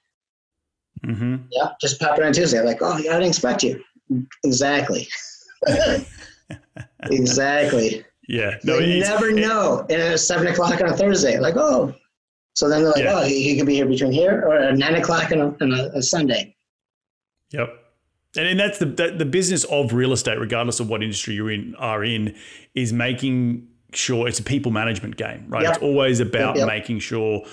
[1.07, 1.37] Mm-hmm.
[1.53, 2.61] Yeah, just pop in on Tuesday.
[2.63, 3.83] Like, oh, I didn't expect you.
[4.45, 5.09] Exactly.
[7.11, 8.05] exactly.
[8.29, 8.57] Yeah.
[8.65, 9.87] No, you never know.
[9.89, 11.39] And it's seven o'clock on a Thursday.
[11.39, 11.95] Like, oh.
[12.55, 13.19] So then they're like, yeah.
[13.19, 15.73] oh, he, he could be here between here or at nine o'clock on a, on
[15.73, 16.55] a, a Sunday.
[17.51, 17.73] Yep.
[18.37, 21.51] And, and that's the, the the business of real estate, regardless of what industry you're
[21.51, 22.37] in, are in,
[22.75, 25.63] is making sure it's a people management game, right?
[25.63, 25.75] Yep.
[25.75, 26.67] It's always about yep.
[26.67, 27.45] making sure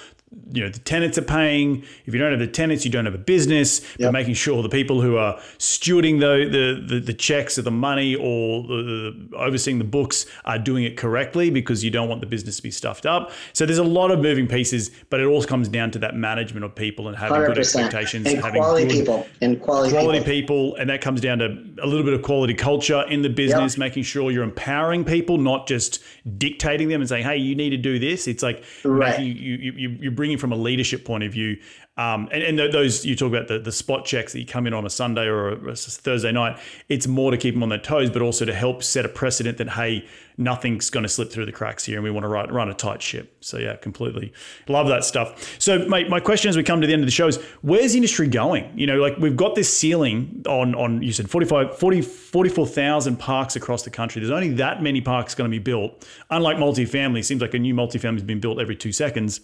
[0.52, 3.16] you know the tenants are paying if you don't have the tenants you don't have
[3.16, 4.08] a business yep.
[4.08, 7.72] but making sure the people who are stewarding the the, the, the checks or the
[7.72, 12.20] money or the, the, overseeing the books are doing it correctly because you don't want
[12.20, 15.26] the business to be stuffed up so there's a lot of moving pieces but it
[15.26, 17.48] all comes down to that management of people and having 100%.
[17.48, 20.72] good expectations and having quality people and quality, quality people.
[20.72, 20.76] people.
[20.76, 21.46] and that comes down to
[21.82, 25.68] a little bit of quality culture in the business making sure you're empowering people not
[25.68, 26.04] just
[26.38, 29.22] dictating them and saying hey you need to do this it's like right.
[29.22, 31.58] you, you, you, you bringing from a leadership point of view.
[31.96, 34.74] Um, and, and those you talk about the, the spot checks that you come in
[34.74, 36.60] on a Sunday or a, a Thursday night.
[36.90, 39.58] It's more to keep them on their toes, but also to help set a precedent
[39.58, 40.06] that hey,
[40.38, 42.74] nothing's going to slip through the cracks here, and we want to run, run a
[42.76, 43.36] tight ship.
[43.40, 44.32] So yeah, completely
[44.68, 45.60] love that stuff.
[45.60, 47.94] So my, my question as we come to the end of the show is, where's
[47.94, 48.72] the industry going?
[48.78, 53.56] You know, like we've got this ceiling on on you said 45, 40, 44,000 parks
[53.56, 54.20] across the country.
[54.20, 56.08] There's only that many parks going to be built.
[56.30, 59.42] Unlike multifamily, seems like a new multifamily has been built every two seconds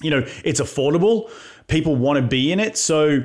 [0.00, 1.30] you know, it's affordable.
[1.68, 2.76] People want to be in it.
[2.76, 3.22] So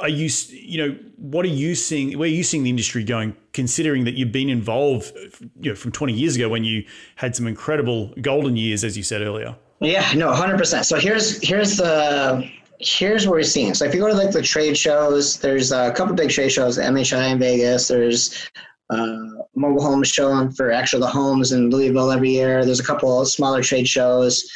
[0.00, 2.18] are you, you know, what are you seeing?
[2.18, 3.36] Where are you seeing the industry going?
[3.52, 5.12] Considering that you've been involved,
[5.60, 6.84] you know, from 20 years ago when you
[7.16, 9.56] had some incredible golden years, as you said earlier.
[9.80, 10.84] Yeah, no, 100%.
[10.84, 12.48] So here's here's the
[12.80, 13.74] here's where we're seeing.
[13.74, 16.78] So if you go to like the trade shows, there's a couple big trade shows,
[16.78, 17.88] MHI in Vegas.
[17.88, 18.48] There's
[18.90, 19.16] uh,
[19.54, 22.64] mobile home show for actually the homes in Louisville every year.
[22.64, 24.50] There's a couple smaller trade shows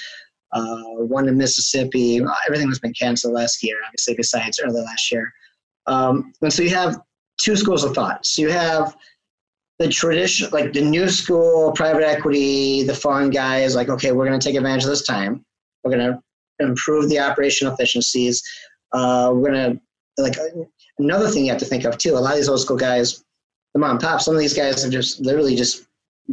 [0.53, 2.21] uh, one in Mississippi.
[2.47, 5.33] Everything has been canceled last year, obviously, besides early last year.
[5.87, 7.01] Um, and so you have
[7.41, 8.27] two schools of thought.
[8.27, 8.97] So you have
[9.79, 14.39] the tradition, like the new school, private equity, the fund is like, okay, we're going
[14.39, 15.45] to take advantage of this time.
[15.83, 16.23] We're going to
[16.59, 18.43] improve the operational efficiencies.
[18.93, 20.37] Uh, we're going to, like,
[20.99, 23.25] another thing you have to think of too, a lot of these old school guys,
[23.73, 25.87] the mom and pop, some of these guys have just literally just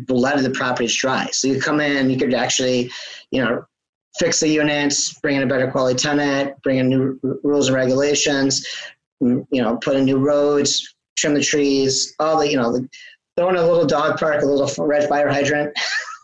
[0.10, 1.28] letting the properties dry.
[1.32, 2.92] So you come in, you could actually,
[3.32, 3.64] you know,
[4.20, 7.76] fix the units, bring in a better quality tenant, bring in new r- rules and
[7.76, 8.66] regulations,
[9.20, 12.88] you know, put in new roads, trim the trees, all the, you know, the,
[13.38, 15.78] throw in a little dog park, a little red fire hydrant.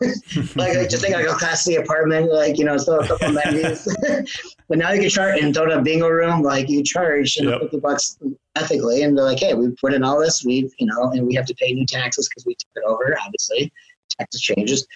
[0.56, 3.28] like, like just think like a class C apartment, like, you know, throw a couple
[3.28, 3.88] amenities.
[4.68, 7.44] but now you can charge and throw in a bingo room, like you charge you
[7.44, 7.60] know, yep.
[7.62, 8.18] 50 bucks
[8.56, 9.02] ethically.
[9.02, 11.46] And they're like, hey, we put in all this, we've, you know, and we have
[11.46, 13.72] to pay new taxes because we took it over, obviously.
[14.18, 14.86] Taxes changes.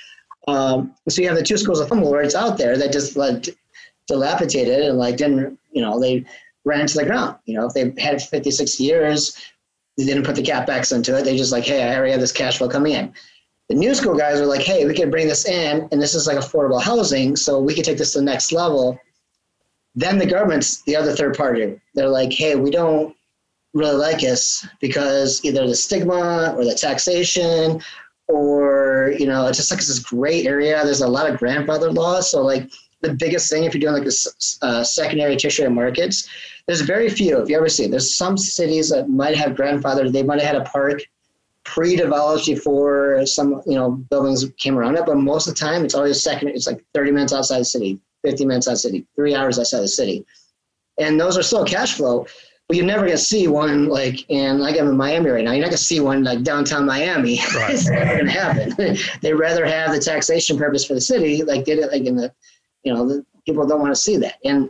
[0.48, 3.16] Um, so you have the two schools of thought where it's out there that just
[3.16, 3.50] like
[4.06, 6.24] dilapidated and like didn't, you know, they
[6.64, 7.36] ran to the ground.
[7.44, 9.36] You know, if they had 56 years,
[9.98, 11.24] they didn't put the capex into it.
[11.24, 13.12] They just like, hey, I already have this cash flow coming in.
[13.68, 16.26] The new school guys are like, hey, we can bring this in, and this is
[16.26, 18.98] like affordable housing, so we can take this to the next level.
[19.94, 21.78] Then the government's the other third party.
[21.94, 23.14] They're like, hey, we don't
[23.74, 27.82] really like us because either the stigma or the taxation
[28.28, 30.84] or you know, it's just like this great area.
[30.84, 32.70] There's a lot of grandfather laws, so like
[33.00, 36.28] the biggest thing if you're doing like this uh, secondary tertiary markets
[36.68, 40.12] there's very few if you ever see there's some cities that might have grandfathered.
[40.12, 41.00] They might have had a park
[41.64, 45.06] pre-developed before some you know buildings came around it.
[45.06, 47.98] But most of the time it's always second it's like 30 minutes outside the city
[48.22, 50.26] 50 minutes outside the city three hours outside the city.
[50.98, 52.26] And those are still cash flow
[52.70, 55.52] you're never to see one like in like I'm in Miami right now.
[55.52, 57.40] You're not to see one like downtown Miami.
[57.54, 57.74] Right.
[57.74, 58.96] it's never to happen.
[59.22, 62.32] they rather have the taxation purpose for the city, like did it like in the,
[62.84, 64.34] you know, the, people don't want to see that.
[64.44, 64.68] And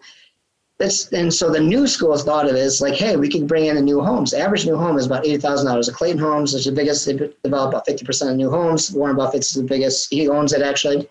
[0.78, 3.66] that's and so the new schools thought of it as like, hey, we can bring
[3.66, 4.30] in the new homes.
[4.30, 5.86] The average new home is about eighty thousand dollars.
[5.86, 7.04] The Clayton Homes is the biggest.
[7.04, 8.92] They develop about fifty percent of new homes.
[8.92, 10.12] Warren Buffett's the biggest.
[10.12, 11.08] He owns it actually.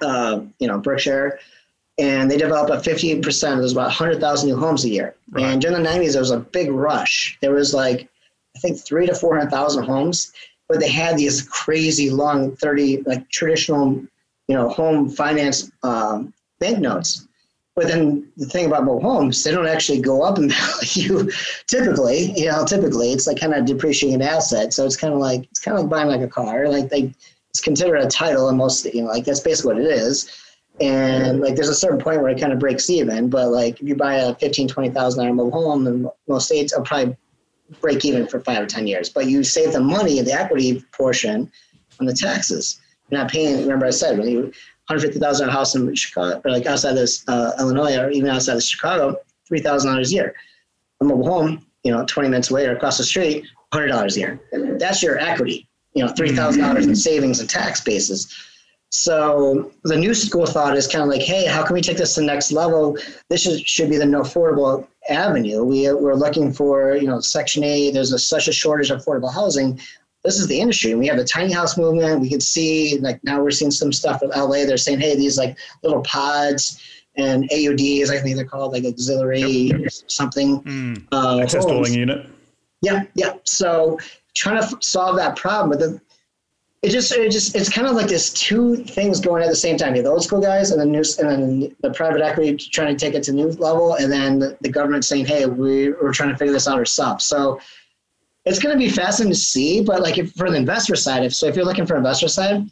[0.00, 1.38] Uh, you know, Berkshire
[2.00, 3.22] and they develop about 58%.
[3.58, 5.14] There's about 100,000 new homes a year.
[5.30, 5.44] Right.
[5.44, 7.36] And during the 90s, there was a big rush.
[7.42, 8.08] There was like,
[8.56, 10.32] I think three to 400,000 homes,
[10.68, 14.02] but they had these crazy long 30, like traditional,
[14.48, 17.28] you know, home finance um, banknotes.
[17.76, 21.30] But then the thing about mobile homes, they don't actually go up in value
[21.66, 22.32] typically.
[22.32, 24.72] You know, typically it's like kind of depreciating an asset.
[24.72, 26.68] So it's kind of like it's kind of like buying like a car.
[26.68, 27.14] Like they,
[27.50, 30.30] it's considered a title, and most you know, like that's basically what it is
[30.80, 33.86] and like there's a certain point where it kind of breaks even but like if
[33.86, 37.16] you buy a 15 20000 dollar mobile home in most states it'll probably
[37.80, 39.08] break even for five or ten years.
[39.08, 41.50] But you save the money in the equity portion
[41.98, 42.80] on the taxes.
[43.10, 44.52] You're not paying remember i said when you
[44.86, 48.62] 150000 dollar house in chicago or like outside of uh, illinois or even outside of
[48.62, 49.16] chicago
[49.50, 50.34] $3000 a year.
[51.00, 54.40] A mobile home you know 20 minutes away or across the street $100 a year.
[54.78, 58.32] That's your equity you know $3000 in savings and tax bases
[58.90, 62.14] so the new school thought is kind of like, hey, how can we take this
[62.14, 62.98] to the next level?
[63.28, 65.62] This should, should be the no affordable avenue.
[65.62, 69.32] We, we're looking for, you know, Section 8, there's a, such a shortage of affordable
[69.32, 69.80] housing.
[70.24, 70.94] This is the industry.
[70.96, 72.20] We have the tiny house movement.
[72.20, 74.64] We can see, like now we're seeing some stuff in LA.
[74.66, 76.82] They're saying, hey, these like little pods
[77.16, 79.92] and AUDs, I think they're called like auxiliary yep, yep.
[80.08, 80.62] something.
[80.62, 81.06] Mm.
[81.12, 82.26] Uh, Access dwelling unit.
[82.82, 83.34] Yeah, yeah.
[83.44, 83.98] So
[84.34, 85.70] trying to f- solve that problem.
[85.70, 86.00] But the,
[86.82, 89.76] it just it just it's kind of like this two things going at the same
[89.76, 89.90] time.
[89.90, 92.96] You have the old school guys and the new and then the private equity trying
[92.96, 96.30] to take it to new level, and then the, government saying, "Hey, we, we're trying
[96.30, 97.60] to figure this out ourselves." So
[98.46, 99.82] it's going to be fascinating to see.
[99.82, 102.70] But like if, for the investor side, if so, if you're looking for investor side,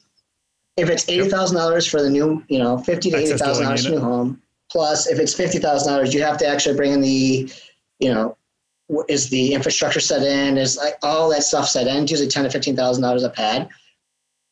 [0.79, 3.87] if it's eighty thousand dollars for the new, you know, fifty to eighty thousand dollars
[3.87, 4.41] new home,
[4.71, 7.53] plus if it's fifty thousand dollars, you have to actually bring in the,
[7.99, 8.39] you know,
[9.07, 10.57] is the infrastructure set in?
[10.57, 12.05] Is like all that stuff set in?
[12.05, 13.69] It's usually ten to fifteen thousand dollars a pad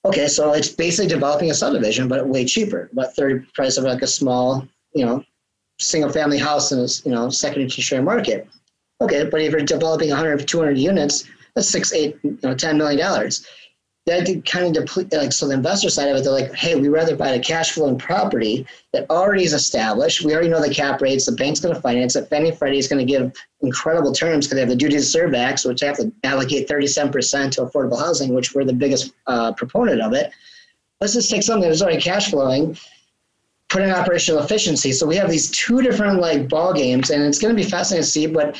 [0.06, 4.02] Okay, so it's basically developing a subdivision, but way cheaper, about third price of like
[4.02, 5.24] a small, you know,
[5.80, 8.48] single family house in a you know secondary tertiary market.
[9.00, 11.24] Okay, but if you're developing 100, 200 units,
[11.56, 13.44] that's six, eight, you know, 10 million dollars
[14.06, 16.88] that kind of deplete like so the investor side of it they're like hey we'd
[16.88, 20.24] rather buy a cash flowing property that already is established.
[20.24, 22.28] We already know the cap rates the bank's going to finance it.
[22.28, 23.32] Fannie freddie is going to give
[23.62, 26.68] incredible terms because they have the duty to serve act so they have to allocate
[26.68, 30.30] 37% to affordable housing which we're the biggest uh, proponent of it.
[31.00, 32.78] Let's just take something that's already cash flowing
[33.68, 34.92] put in operational efficiency.
[34.92, 38.04] So we have these two different like ball games and it's going to be fascinating
[38.04, 38.56] to see but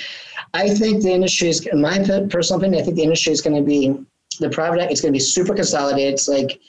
[0.54, 1.98] i think the industry is in my
[2.30, 3.96] personal opinion i think the industry is going to be
[4.38, 6.14] the private it's going to be super consolidated.
[6.14, 6.60] It's like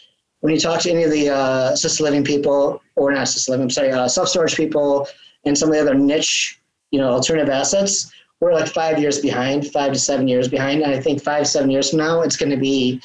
[0.42, 3.66] when you talk to any of the uh, assisted living people, or not assisted living,
[3.66, 5.08] I'm sorry, uh, self storage people,
[5.46, 6.60] and some of the other niche,
[6.92, 10.84] you know, alternative assets, we're like five years behind, five to seven years behind.
[10.84, 13.02] And I think five, seven years from now, it's going to be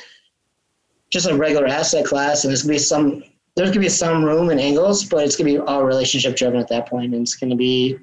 [1.10, 3.24] just a regular asset class, and there's going to be some.
[3.54, 6.36] There's going to be some room and angles, but it's going to be all relationship
[6.36, 7.98] driven at that point, and it's going to be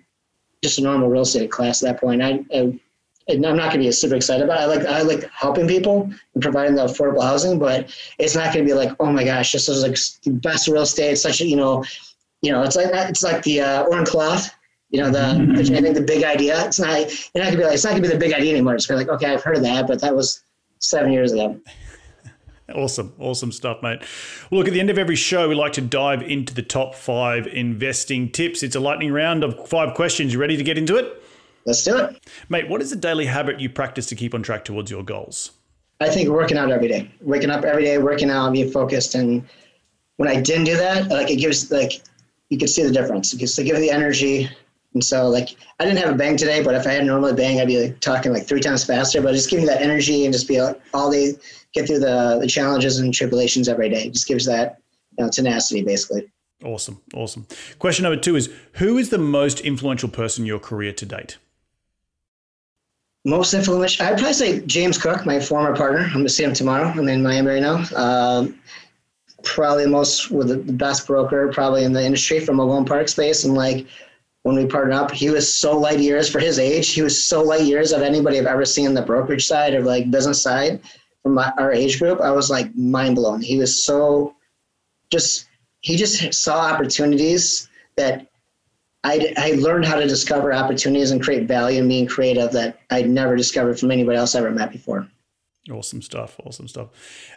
[0.64, 2.22] just a normal real estate class at that point.
[2.22, 2.80] I, I
[3.30, 4.60] I'm not going to be super excited about.
[4.60, 4.62] It.
[4.62, 8.66] I like I like helping people and providing the affordable housing, but it's not going
[8.66, 11.18] to be like, oh my gosh, this is like the best real estate.
[11.18, 11.84] Such a you know,
[12.42, 14.52] you know, it's like it's like the uh, Oren Klaff.
[14.90, 15.76] You know, the mm-hmm.
[15.76, 16.66] I think the big idea.
[16.66, 16.98] It's not.
[17.36, 17.74] You're not gonna be like.
[17.76, 18.74] It's not gonna be the big idea anymore.
[18.74, 20.42] It's gonna be like, okay, I've heard of that, but that was
[20.80, 21.60] seven years ago.
[22.76, 24.02] Awesome, awesome stuff, mate.
[24.52, 26.94] Well, look, at the end of every show, we like to dive into the top
[26.94, 28.62] five investing tips.
[28.62, 30.34] It's a lightning round of five questions.
[30.34, 31.20] You ready to get into it?
[31.70, 32.28] Let's do it.
[32.50, 35.52] Mate, what is the daily habit you practice to keep on track towards your goals?
[36.00, 37.12] I think working out every day.
[37.22, 39.14] Waking up every day, working out, being focused.
[39.14, 39.48] And
[40.18, 42.02] when I didn't do that, like it gives like
[42.50, 43.36] you can see the difference.
[43.36, 44.50] Because they give the energy.
[44.96, 45.50] And so like
[45.80, 48.00] I didn't have a bang today, but if I had normally bang, I'd be like
[48.00, 49.22] talking like three times faster.
[49.22, 51.34] But just giving that energy and just be like, all day
[51.76, 54.06] get through the the challenges and tribulations every day.
[54.06, 54.80] It just gives that
[55.20, 56.32] you know, tenacity basically.
[56.64, 57.00] Awesome.
[57.14, 57.46] Awesome.
[57.78, 61.38] Question number two is who is the most influential person in your career to date?
[63.26, 66.00] Most influential, I'd probably say James Cook, my former partner.
[66.00, 66.88] I'm going to see him tomorrow.
[66.88, 67.84] I'm in Miami right now.
[67.96, 68.60] Um,
[69.44, 73.10] probably the most, with the best broker probably in the industry from a loan park
[73.10, 73.44] space.
[73.44, 73.88] And like
[74.44, 76.90] when we partnered up, he was so light years for his age.
[76.90, 80.12] He was so light years of anybody I've ever seen the brokerage side or like
[80.12, 80.82] business side
[81.24, 82.22] from my, our age group.
[82.22, 83.42] I was like mind blown.
[83.42, 84.36] He was so
[85.12, 85.48] just,
[85.82, 88.28] he just saw opportunities that
[89.04, 93.10] I, I learned how to discover opportunities and create value and being creative that I'd
[93.10, 95.08] never discovered from anybody else I ever met before.
[95.72, 96.40] Awesome stuff.
[96.46, 96.90] Awesome stuff.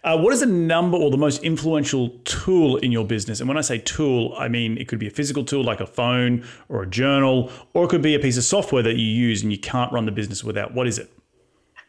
[0.02, 3.40] Uh, what is the number or the most influential tool in your business?
[3.40, 5.86] And when I say tool, I mean it could be a physical tool like a
[5.86, 9.42] phone or a journal, or it could be a piece of software that you use
[9.42, 10.72] and you can't run the business without.
[10.72, 11.10] What is it?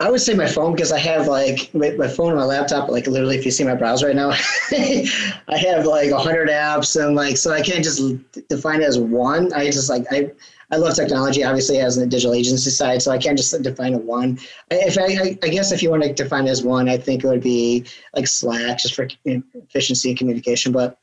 [0.04, 2.90] I would say my phone because I have like my, my, phone and my laptop.
[2.90, 4.32] Like literally, if you see my browser right now,
[4.72, 8.02] I have like hundred apps and like so I can't just
[8.50, 9.54] define it as one.
[9.54, 10.32] I just like I
[10.72, 13.98] I love technology, obviously, as a digital agency side, so I can't just define a
[13.98, 14.40] one.
[14.72, 17.44] If I, I guess if you want to define as one, I think it would
[17.44, 20.74] be like Slack, just for efficiency and communication.
[20.74, 21.00] But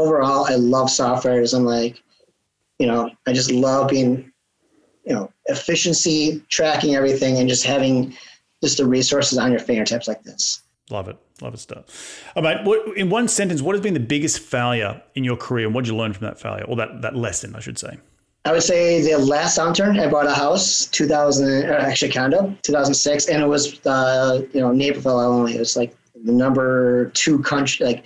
[0.00, 1.44] overall, I love software.
[1.54, 2.02] I'm like,
[2.78, 4.32] you know, I just love being,
[5.06, 8.14] you know, efficiency, tracking everything, and just having
[8.62, 10.62] just the resources on your fingertips like this.
[10.90, 11.16] Love it.
[11.40, 12.24] Love it stuff.
[12.36, 12.64] All right.
[12.64, 15.84] What, in one sentence, what has been the biggest failure in your career and what
[15.84, 17.98] did you learn from that failure or that, that lesson, I should say?
[18.44, 23.42] I would say the last downturn, I bought a house, 2000, actually condo, 2006, and
[23.42, 25.56] it was, uh, you know, Naperville, Illinois.
[25.56, 28.04] It was like the number two country, like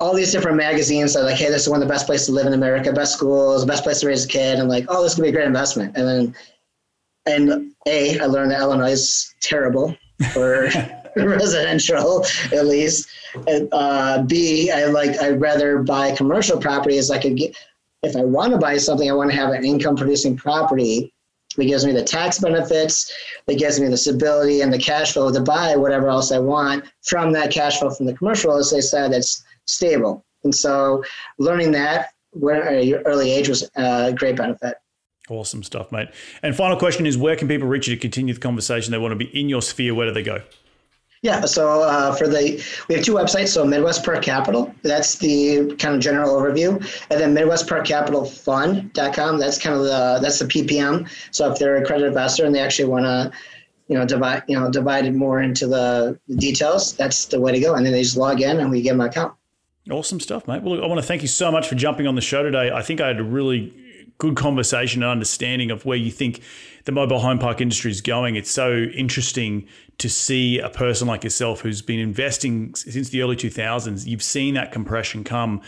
[0.00, 2.32] all these different magazines are like, hey, this is one of the best places to
[2.32, 4.58] live in America, best schools, best place to raise a kid.
[4.58, 5.96] And like, oh, this could be a great investment.
[5.96, 6.34] And then,
[7.26, 9.94] and A, I learned that Illinois is terrible
[10.32, 10.70] for
[11.16, 13.08] residential, at least.
[13.46, 17.56] And, uh, B, I like, I'd rather buy commercial properties I could get,
[18.02, 21.12] if I want to buy something, I want to have an income producing property
[21.56, 23.12] that gives me the tax benefits,
[23.46, 26.84] that gives me the stability and the cash flow to buy whatever else I want
[27.02, 30.24] from that cash flow from the commercial real estate side that's stable.
[30.44, 31.04] And so
[31.38, 34.76] learning that at your early age was a great benefit.
[35.28, 36.08] Awesome stuff, mate.
[36.42, 38.90] And final question is where can people reach you to continue the conversation?
[38.90, 39.94] They want to be in your sphere.
[39.94, 40.42] Where do they go?
[41.22, 43.48] Yeah, so uh, for the we have two websites.
[43.48, 46.76] So Midwest Park Capital, that's the kind of general overview,
[47.10, 49.38] and then Midwest Park Capital Fund.com.
[49.38, 51.10] That's kind of the that's the PPM.
[51.30, 53.30] So if they're accredited investor and they actually want to,
[53.88, 57.60] you know, divide you know divide it more into the details, that's the way to
[57.60, 57.74] go.
[57.74, 59.34] And then they just log in and we give them an account.
[59.90, 60.62] Awesome stuff, mate.
[60.62, 62.70] Well, I want to thank you so much for jumping on the show today.
[62.70, 63.74] I think I had a really
[64.18, 66.42] good conversation and understanding of where you think
[66.84, 68.36] the mobile home park industry is going.
[68.36, 69.66] It's so interesting
[69.98, 74.06] to see a person like yourself who's been investing since the early 2000s.
[74.06, 75.60] You've seen that compression come.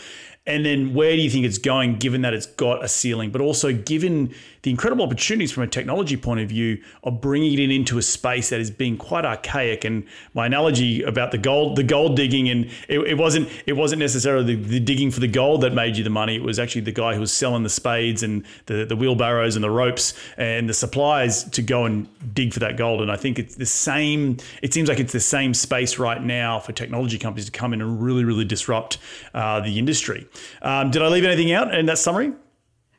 [0.45, 3.41] And then where do you think it's going, given that it's got a ceiling, but
[3.41, 4.33] also given
[4.63, 8.49] the incredible opportunities from a technology point of view of bringing it into a space
[8.49, 9.83] that is being quite archaic.
[9.83, 13.99] And my analogy about the gold, the gold digging, and it, it wasn't it wasn't
[13.99, 16.35] necessarily the, the, digging for the gold that made you the money.
[16.35, 19.63] It was actually the guy who was selling the spades and the, the wheelbarrows and
[19.63, 23.01] the ropes and the supplies to go and dig for that gold.
[23.01, 24.37] And I think it's the same.
[24.61, 27.81] It seems like it's the same space right now for technology companies to come in
[27.81, 28.97] and really, really disrupt
[29.33, 30.25] uh, the industry.
[30.61, 32.31] Um, did I leave anything out in that summary?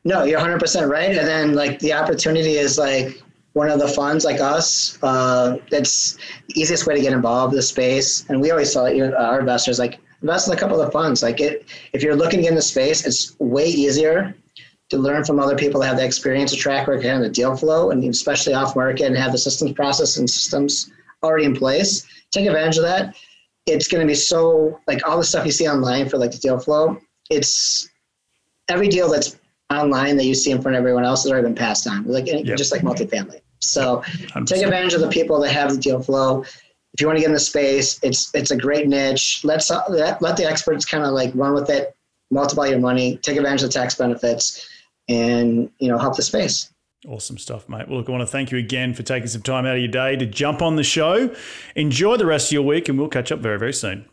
[0.05, 1.17] No, you're 100% right.
[1.17, 3.21] And then like the opportunity is like
[3.53, 4.99] one of the funds like us.
[5.01, 6.13] Uh, that's
[6.47, 8.23] the easiest way to get involved in the space.
[8.29, 11.23] And we always tell our investors like invest in a couple of funds.
[11.23, 14.35] Like it, if you're looking in the space, it's way easier
[14.89, 17.57] to learn from other people that have the experience, the track record, and the deal
[17.57, 20.91] flow, and especially off market and have the systems process and systems
[21.23, 22.05] already in place.
[22.29, 23.15] Take advantage of that.
[23.65, 26.37] It's going to be so like all the stuff you see online for like the
[26.37, 26.99] deal flow.
[27.31, 27.89] It's
[28.69, 29.37] every deal that's
[29.69, 32.27] online that you see in front of everyone else has already been passed on, like
[32.27, 32.57] eh, yep.
[32.57, 33.41] just like multifamily.
[33.59, 34.47] So 100%.
[34.47, 36.43] take advantage of the people that have the deal flow.
[36.93, 39.41] If you want to get in the space, it's it's a great niche.
[39.43, 41.95] Let's let, let the experts kind of like run with it,
[42.31, 44.69] multiply your money, take advantage of the tax benefits,
[45.09, 46.71] and you know help the space.
[47.07, 47.87] Awesome stuff, mate.
[47.87, 49.91] Well, look, I want to thank you again for taking some time out of your
[49.91, 51.35] day to jump on the show.
[51.75, 54.05] Enjoy the rest of your week, and we'll catch up very, very soon.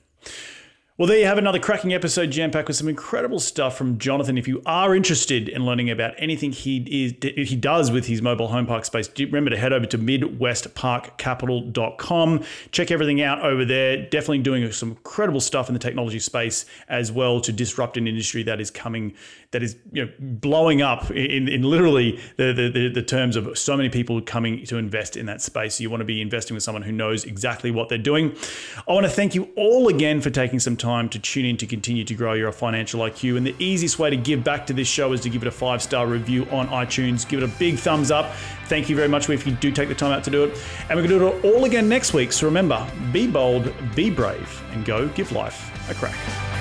[1.02, 4.38] Well, there you have another cracking episode jam packed with some incredible stuff from Jonathan.
[4.38, 7.14] If you are interested in learning about anything he is
[7.48, 12.44] he does with his mobile home park space, remember to head over to midwestparkcapital.com.
[12.70, 13.96] Check everything out over there.
[13.96, 18.44] Definitely doing some incredible stuff in the technology space as well to disrupt an industry
[18.44, 19.14] that is coming
[19.52, 23.76] that is you know blowing up in, in literally the, the, the terms of so
[23.76, 25.80] many people coming to invest in that space.
[25.80, 28.34] You want to be investing with someone who knows exactly what they're doing.
[28.88, 31.66] I want to thank you all again for taking some time to tune in to
[31.66, 33.36] continue to grow your financial IQ.
[33.36, 35.52] And the easiest way to give back to this show is to give it a
[35.52, 37.28] five star review on iTunes.
[37.28, 38.32] Give it a big thumbs up.
[38.66, 40.58] Thank you very much if you do take the time out to do it.
[40.88, 42.32] And we're going to do it all again next week.
[42.32, 46.51] So remember be bold, be brave, and go give life a crack.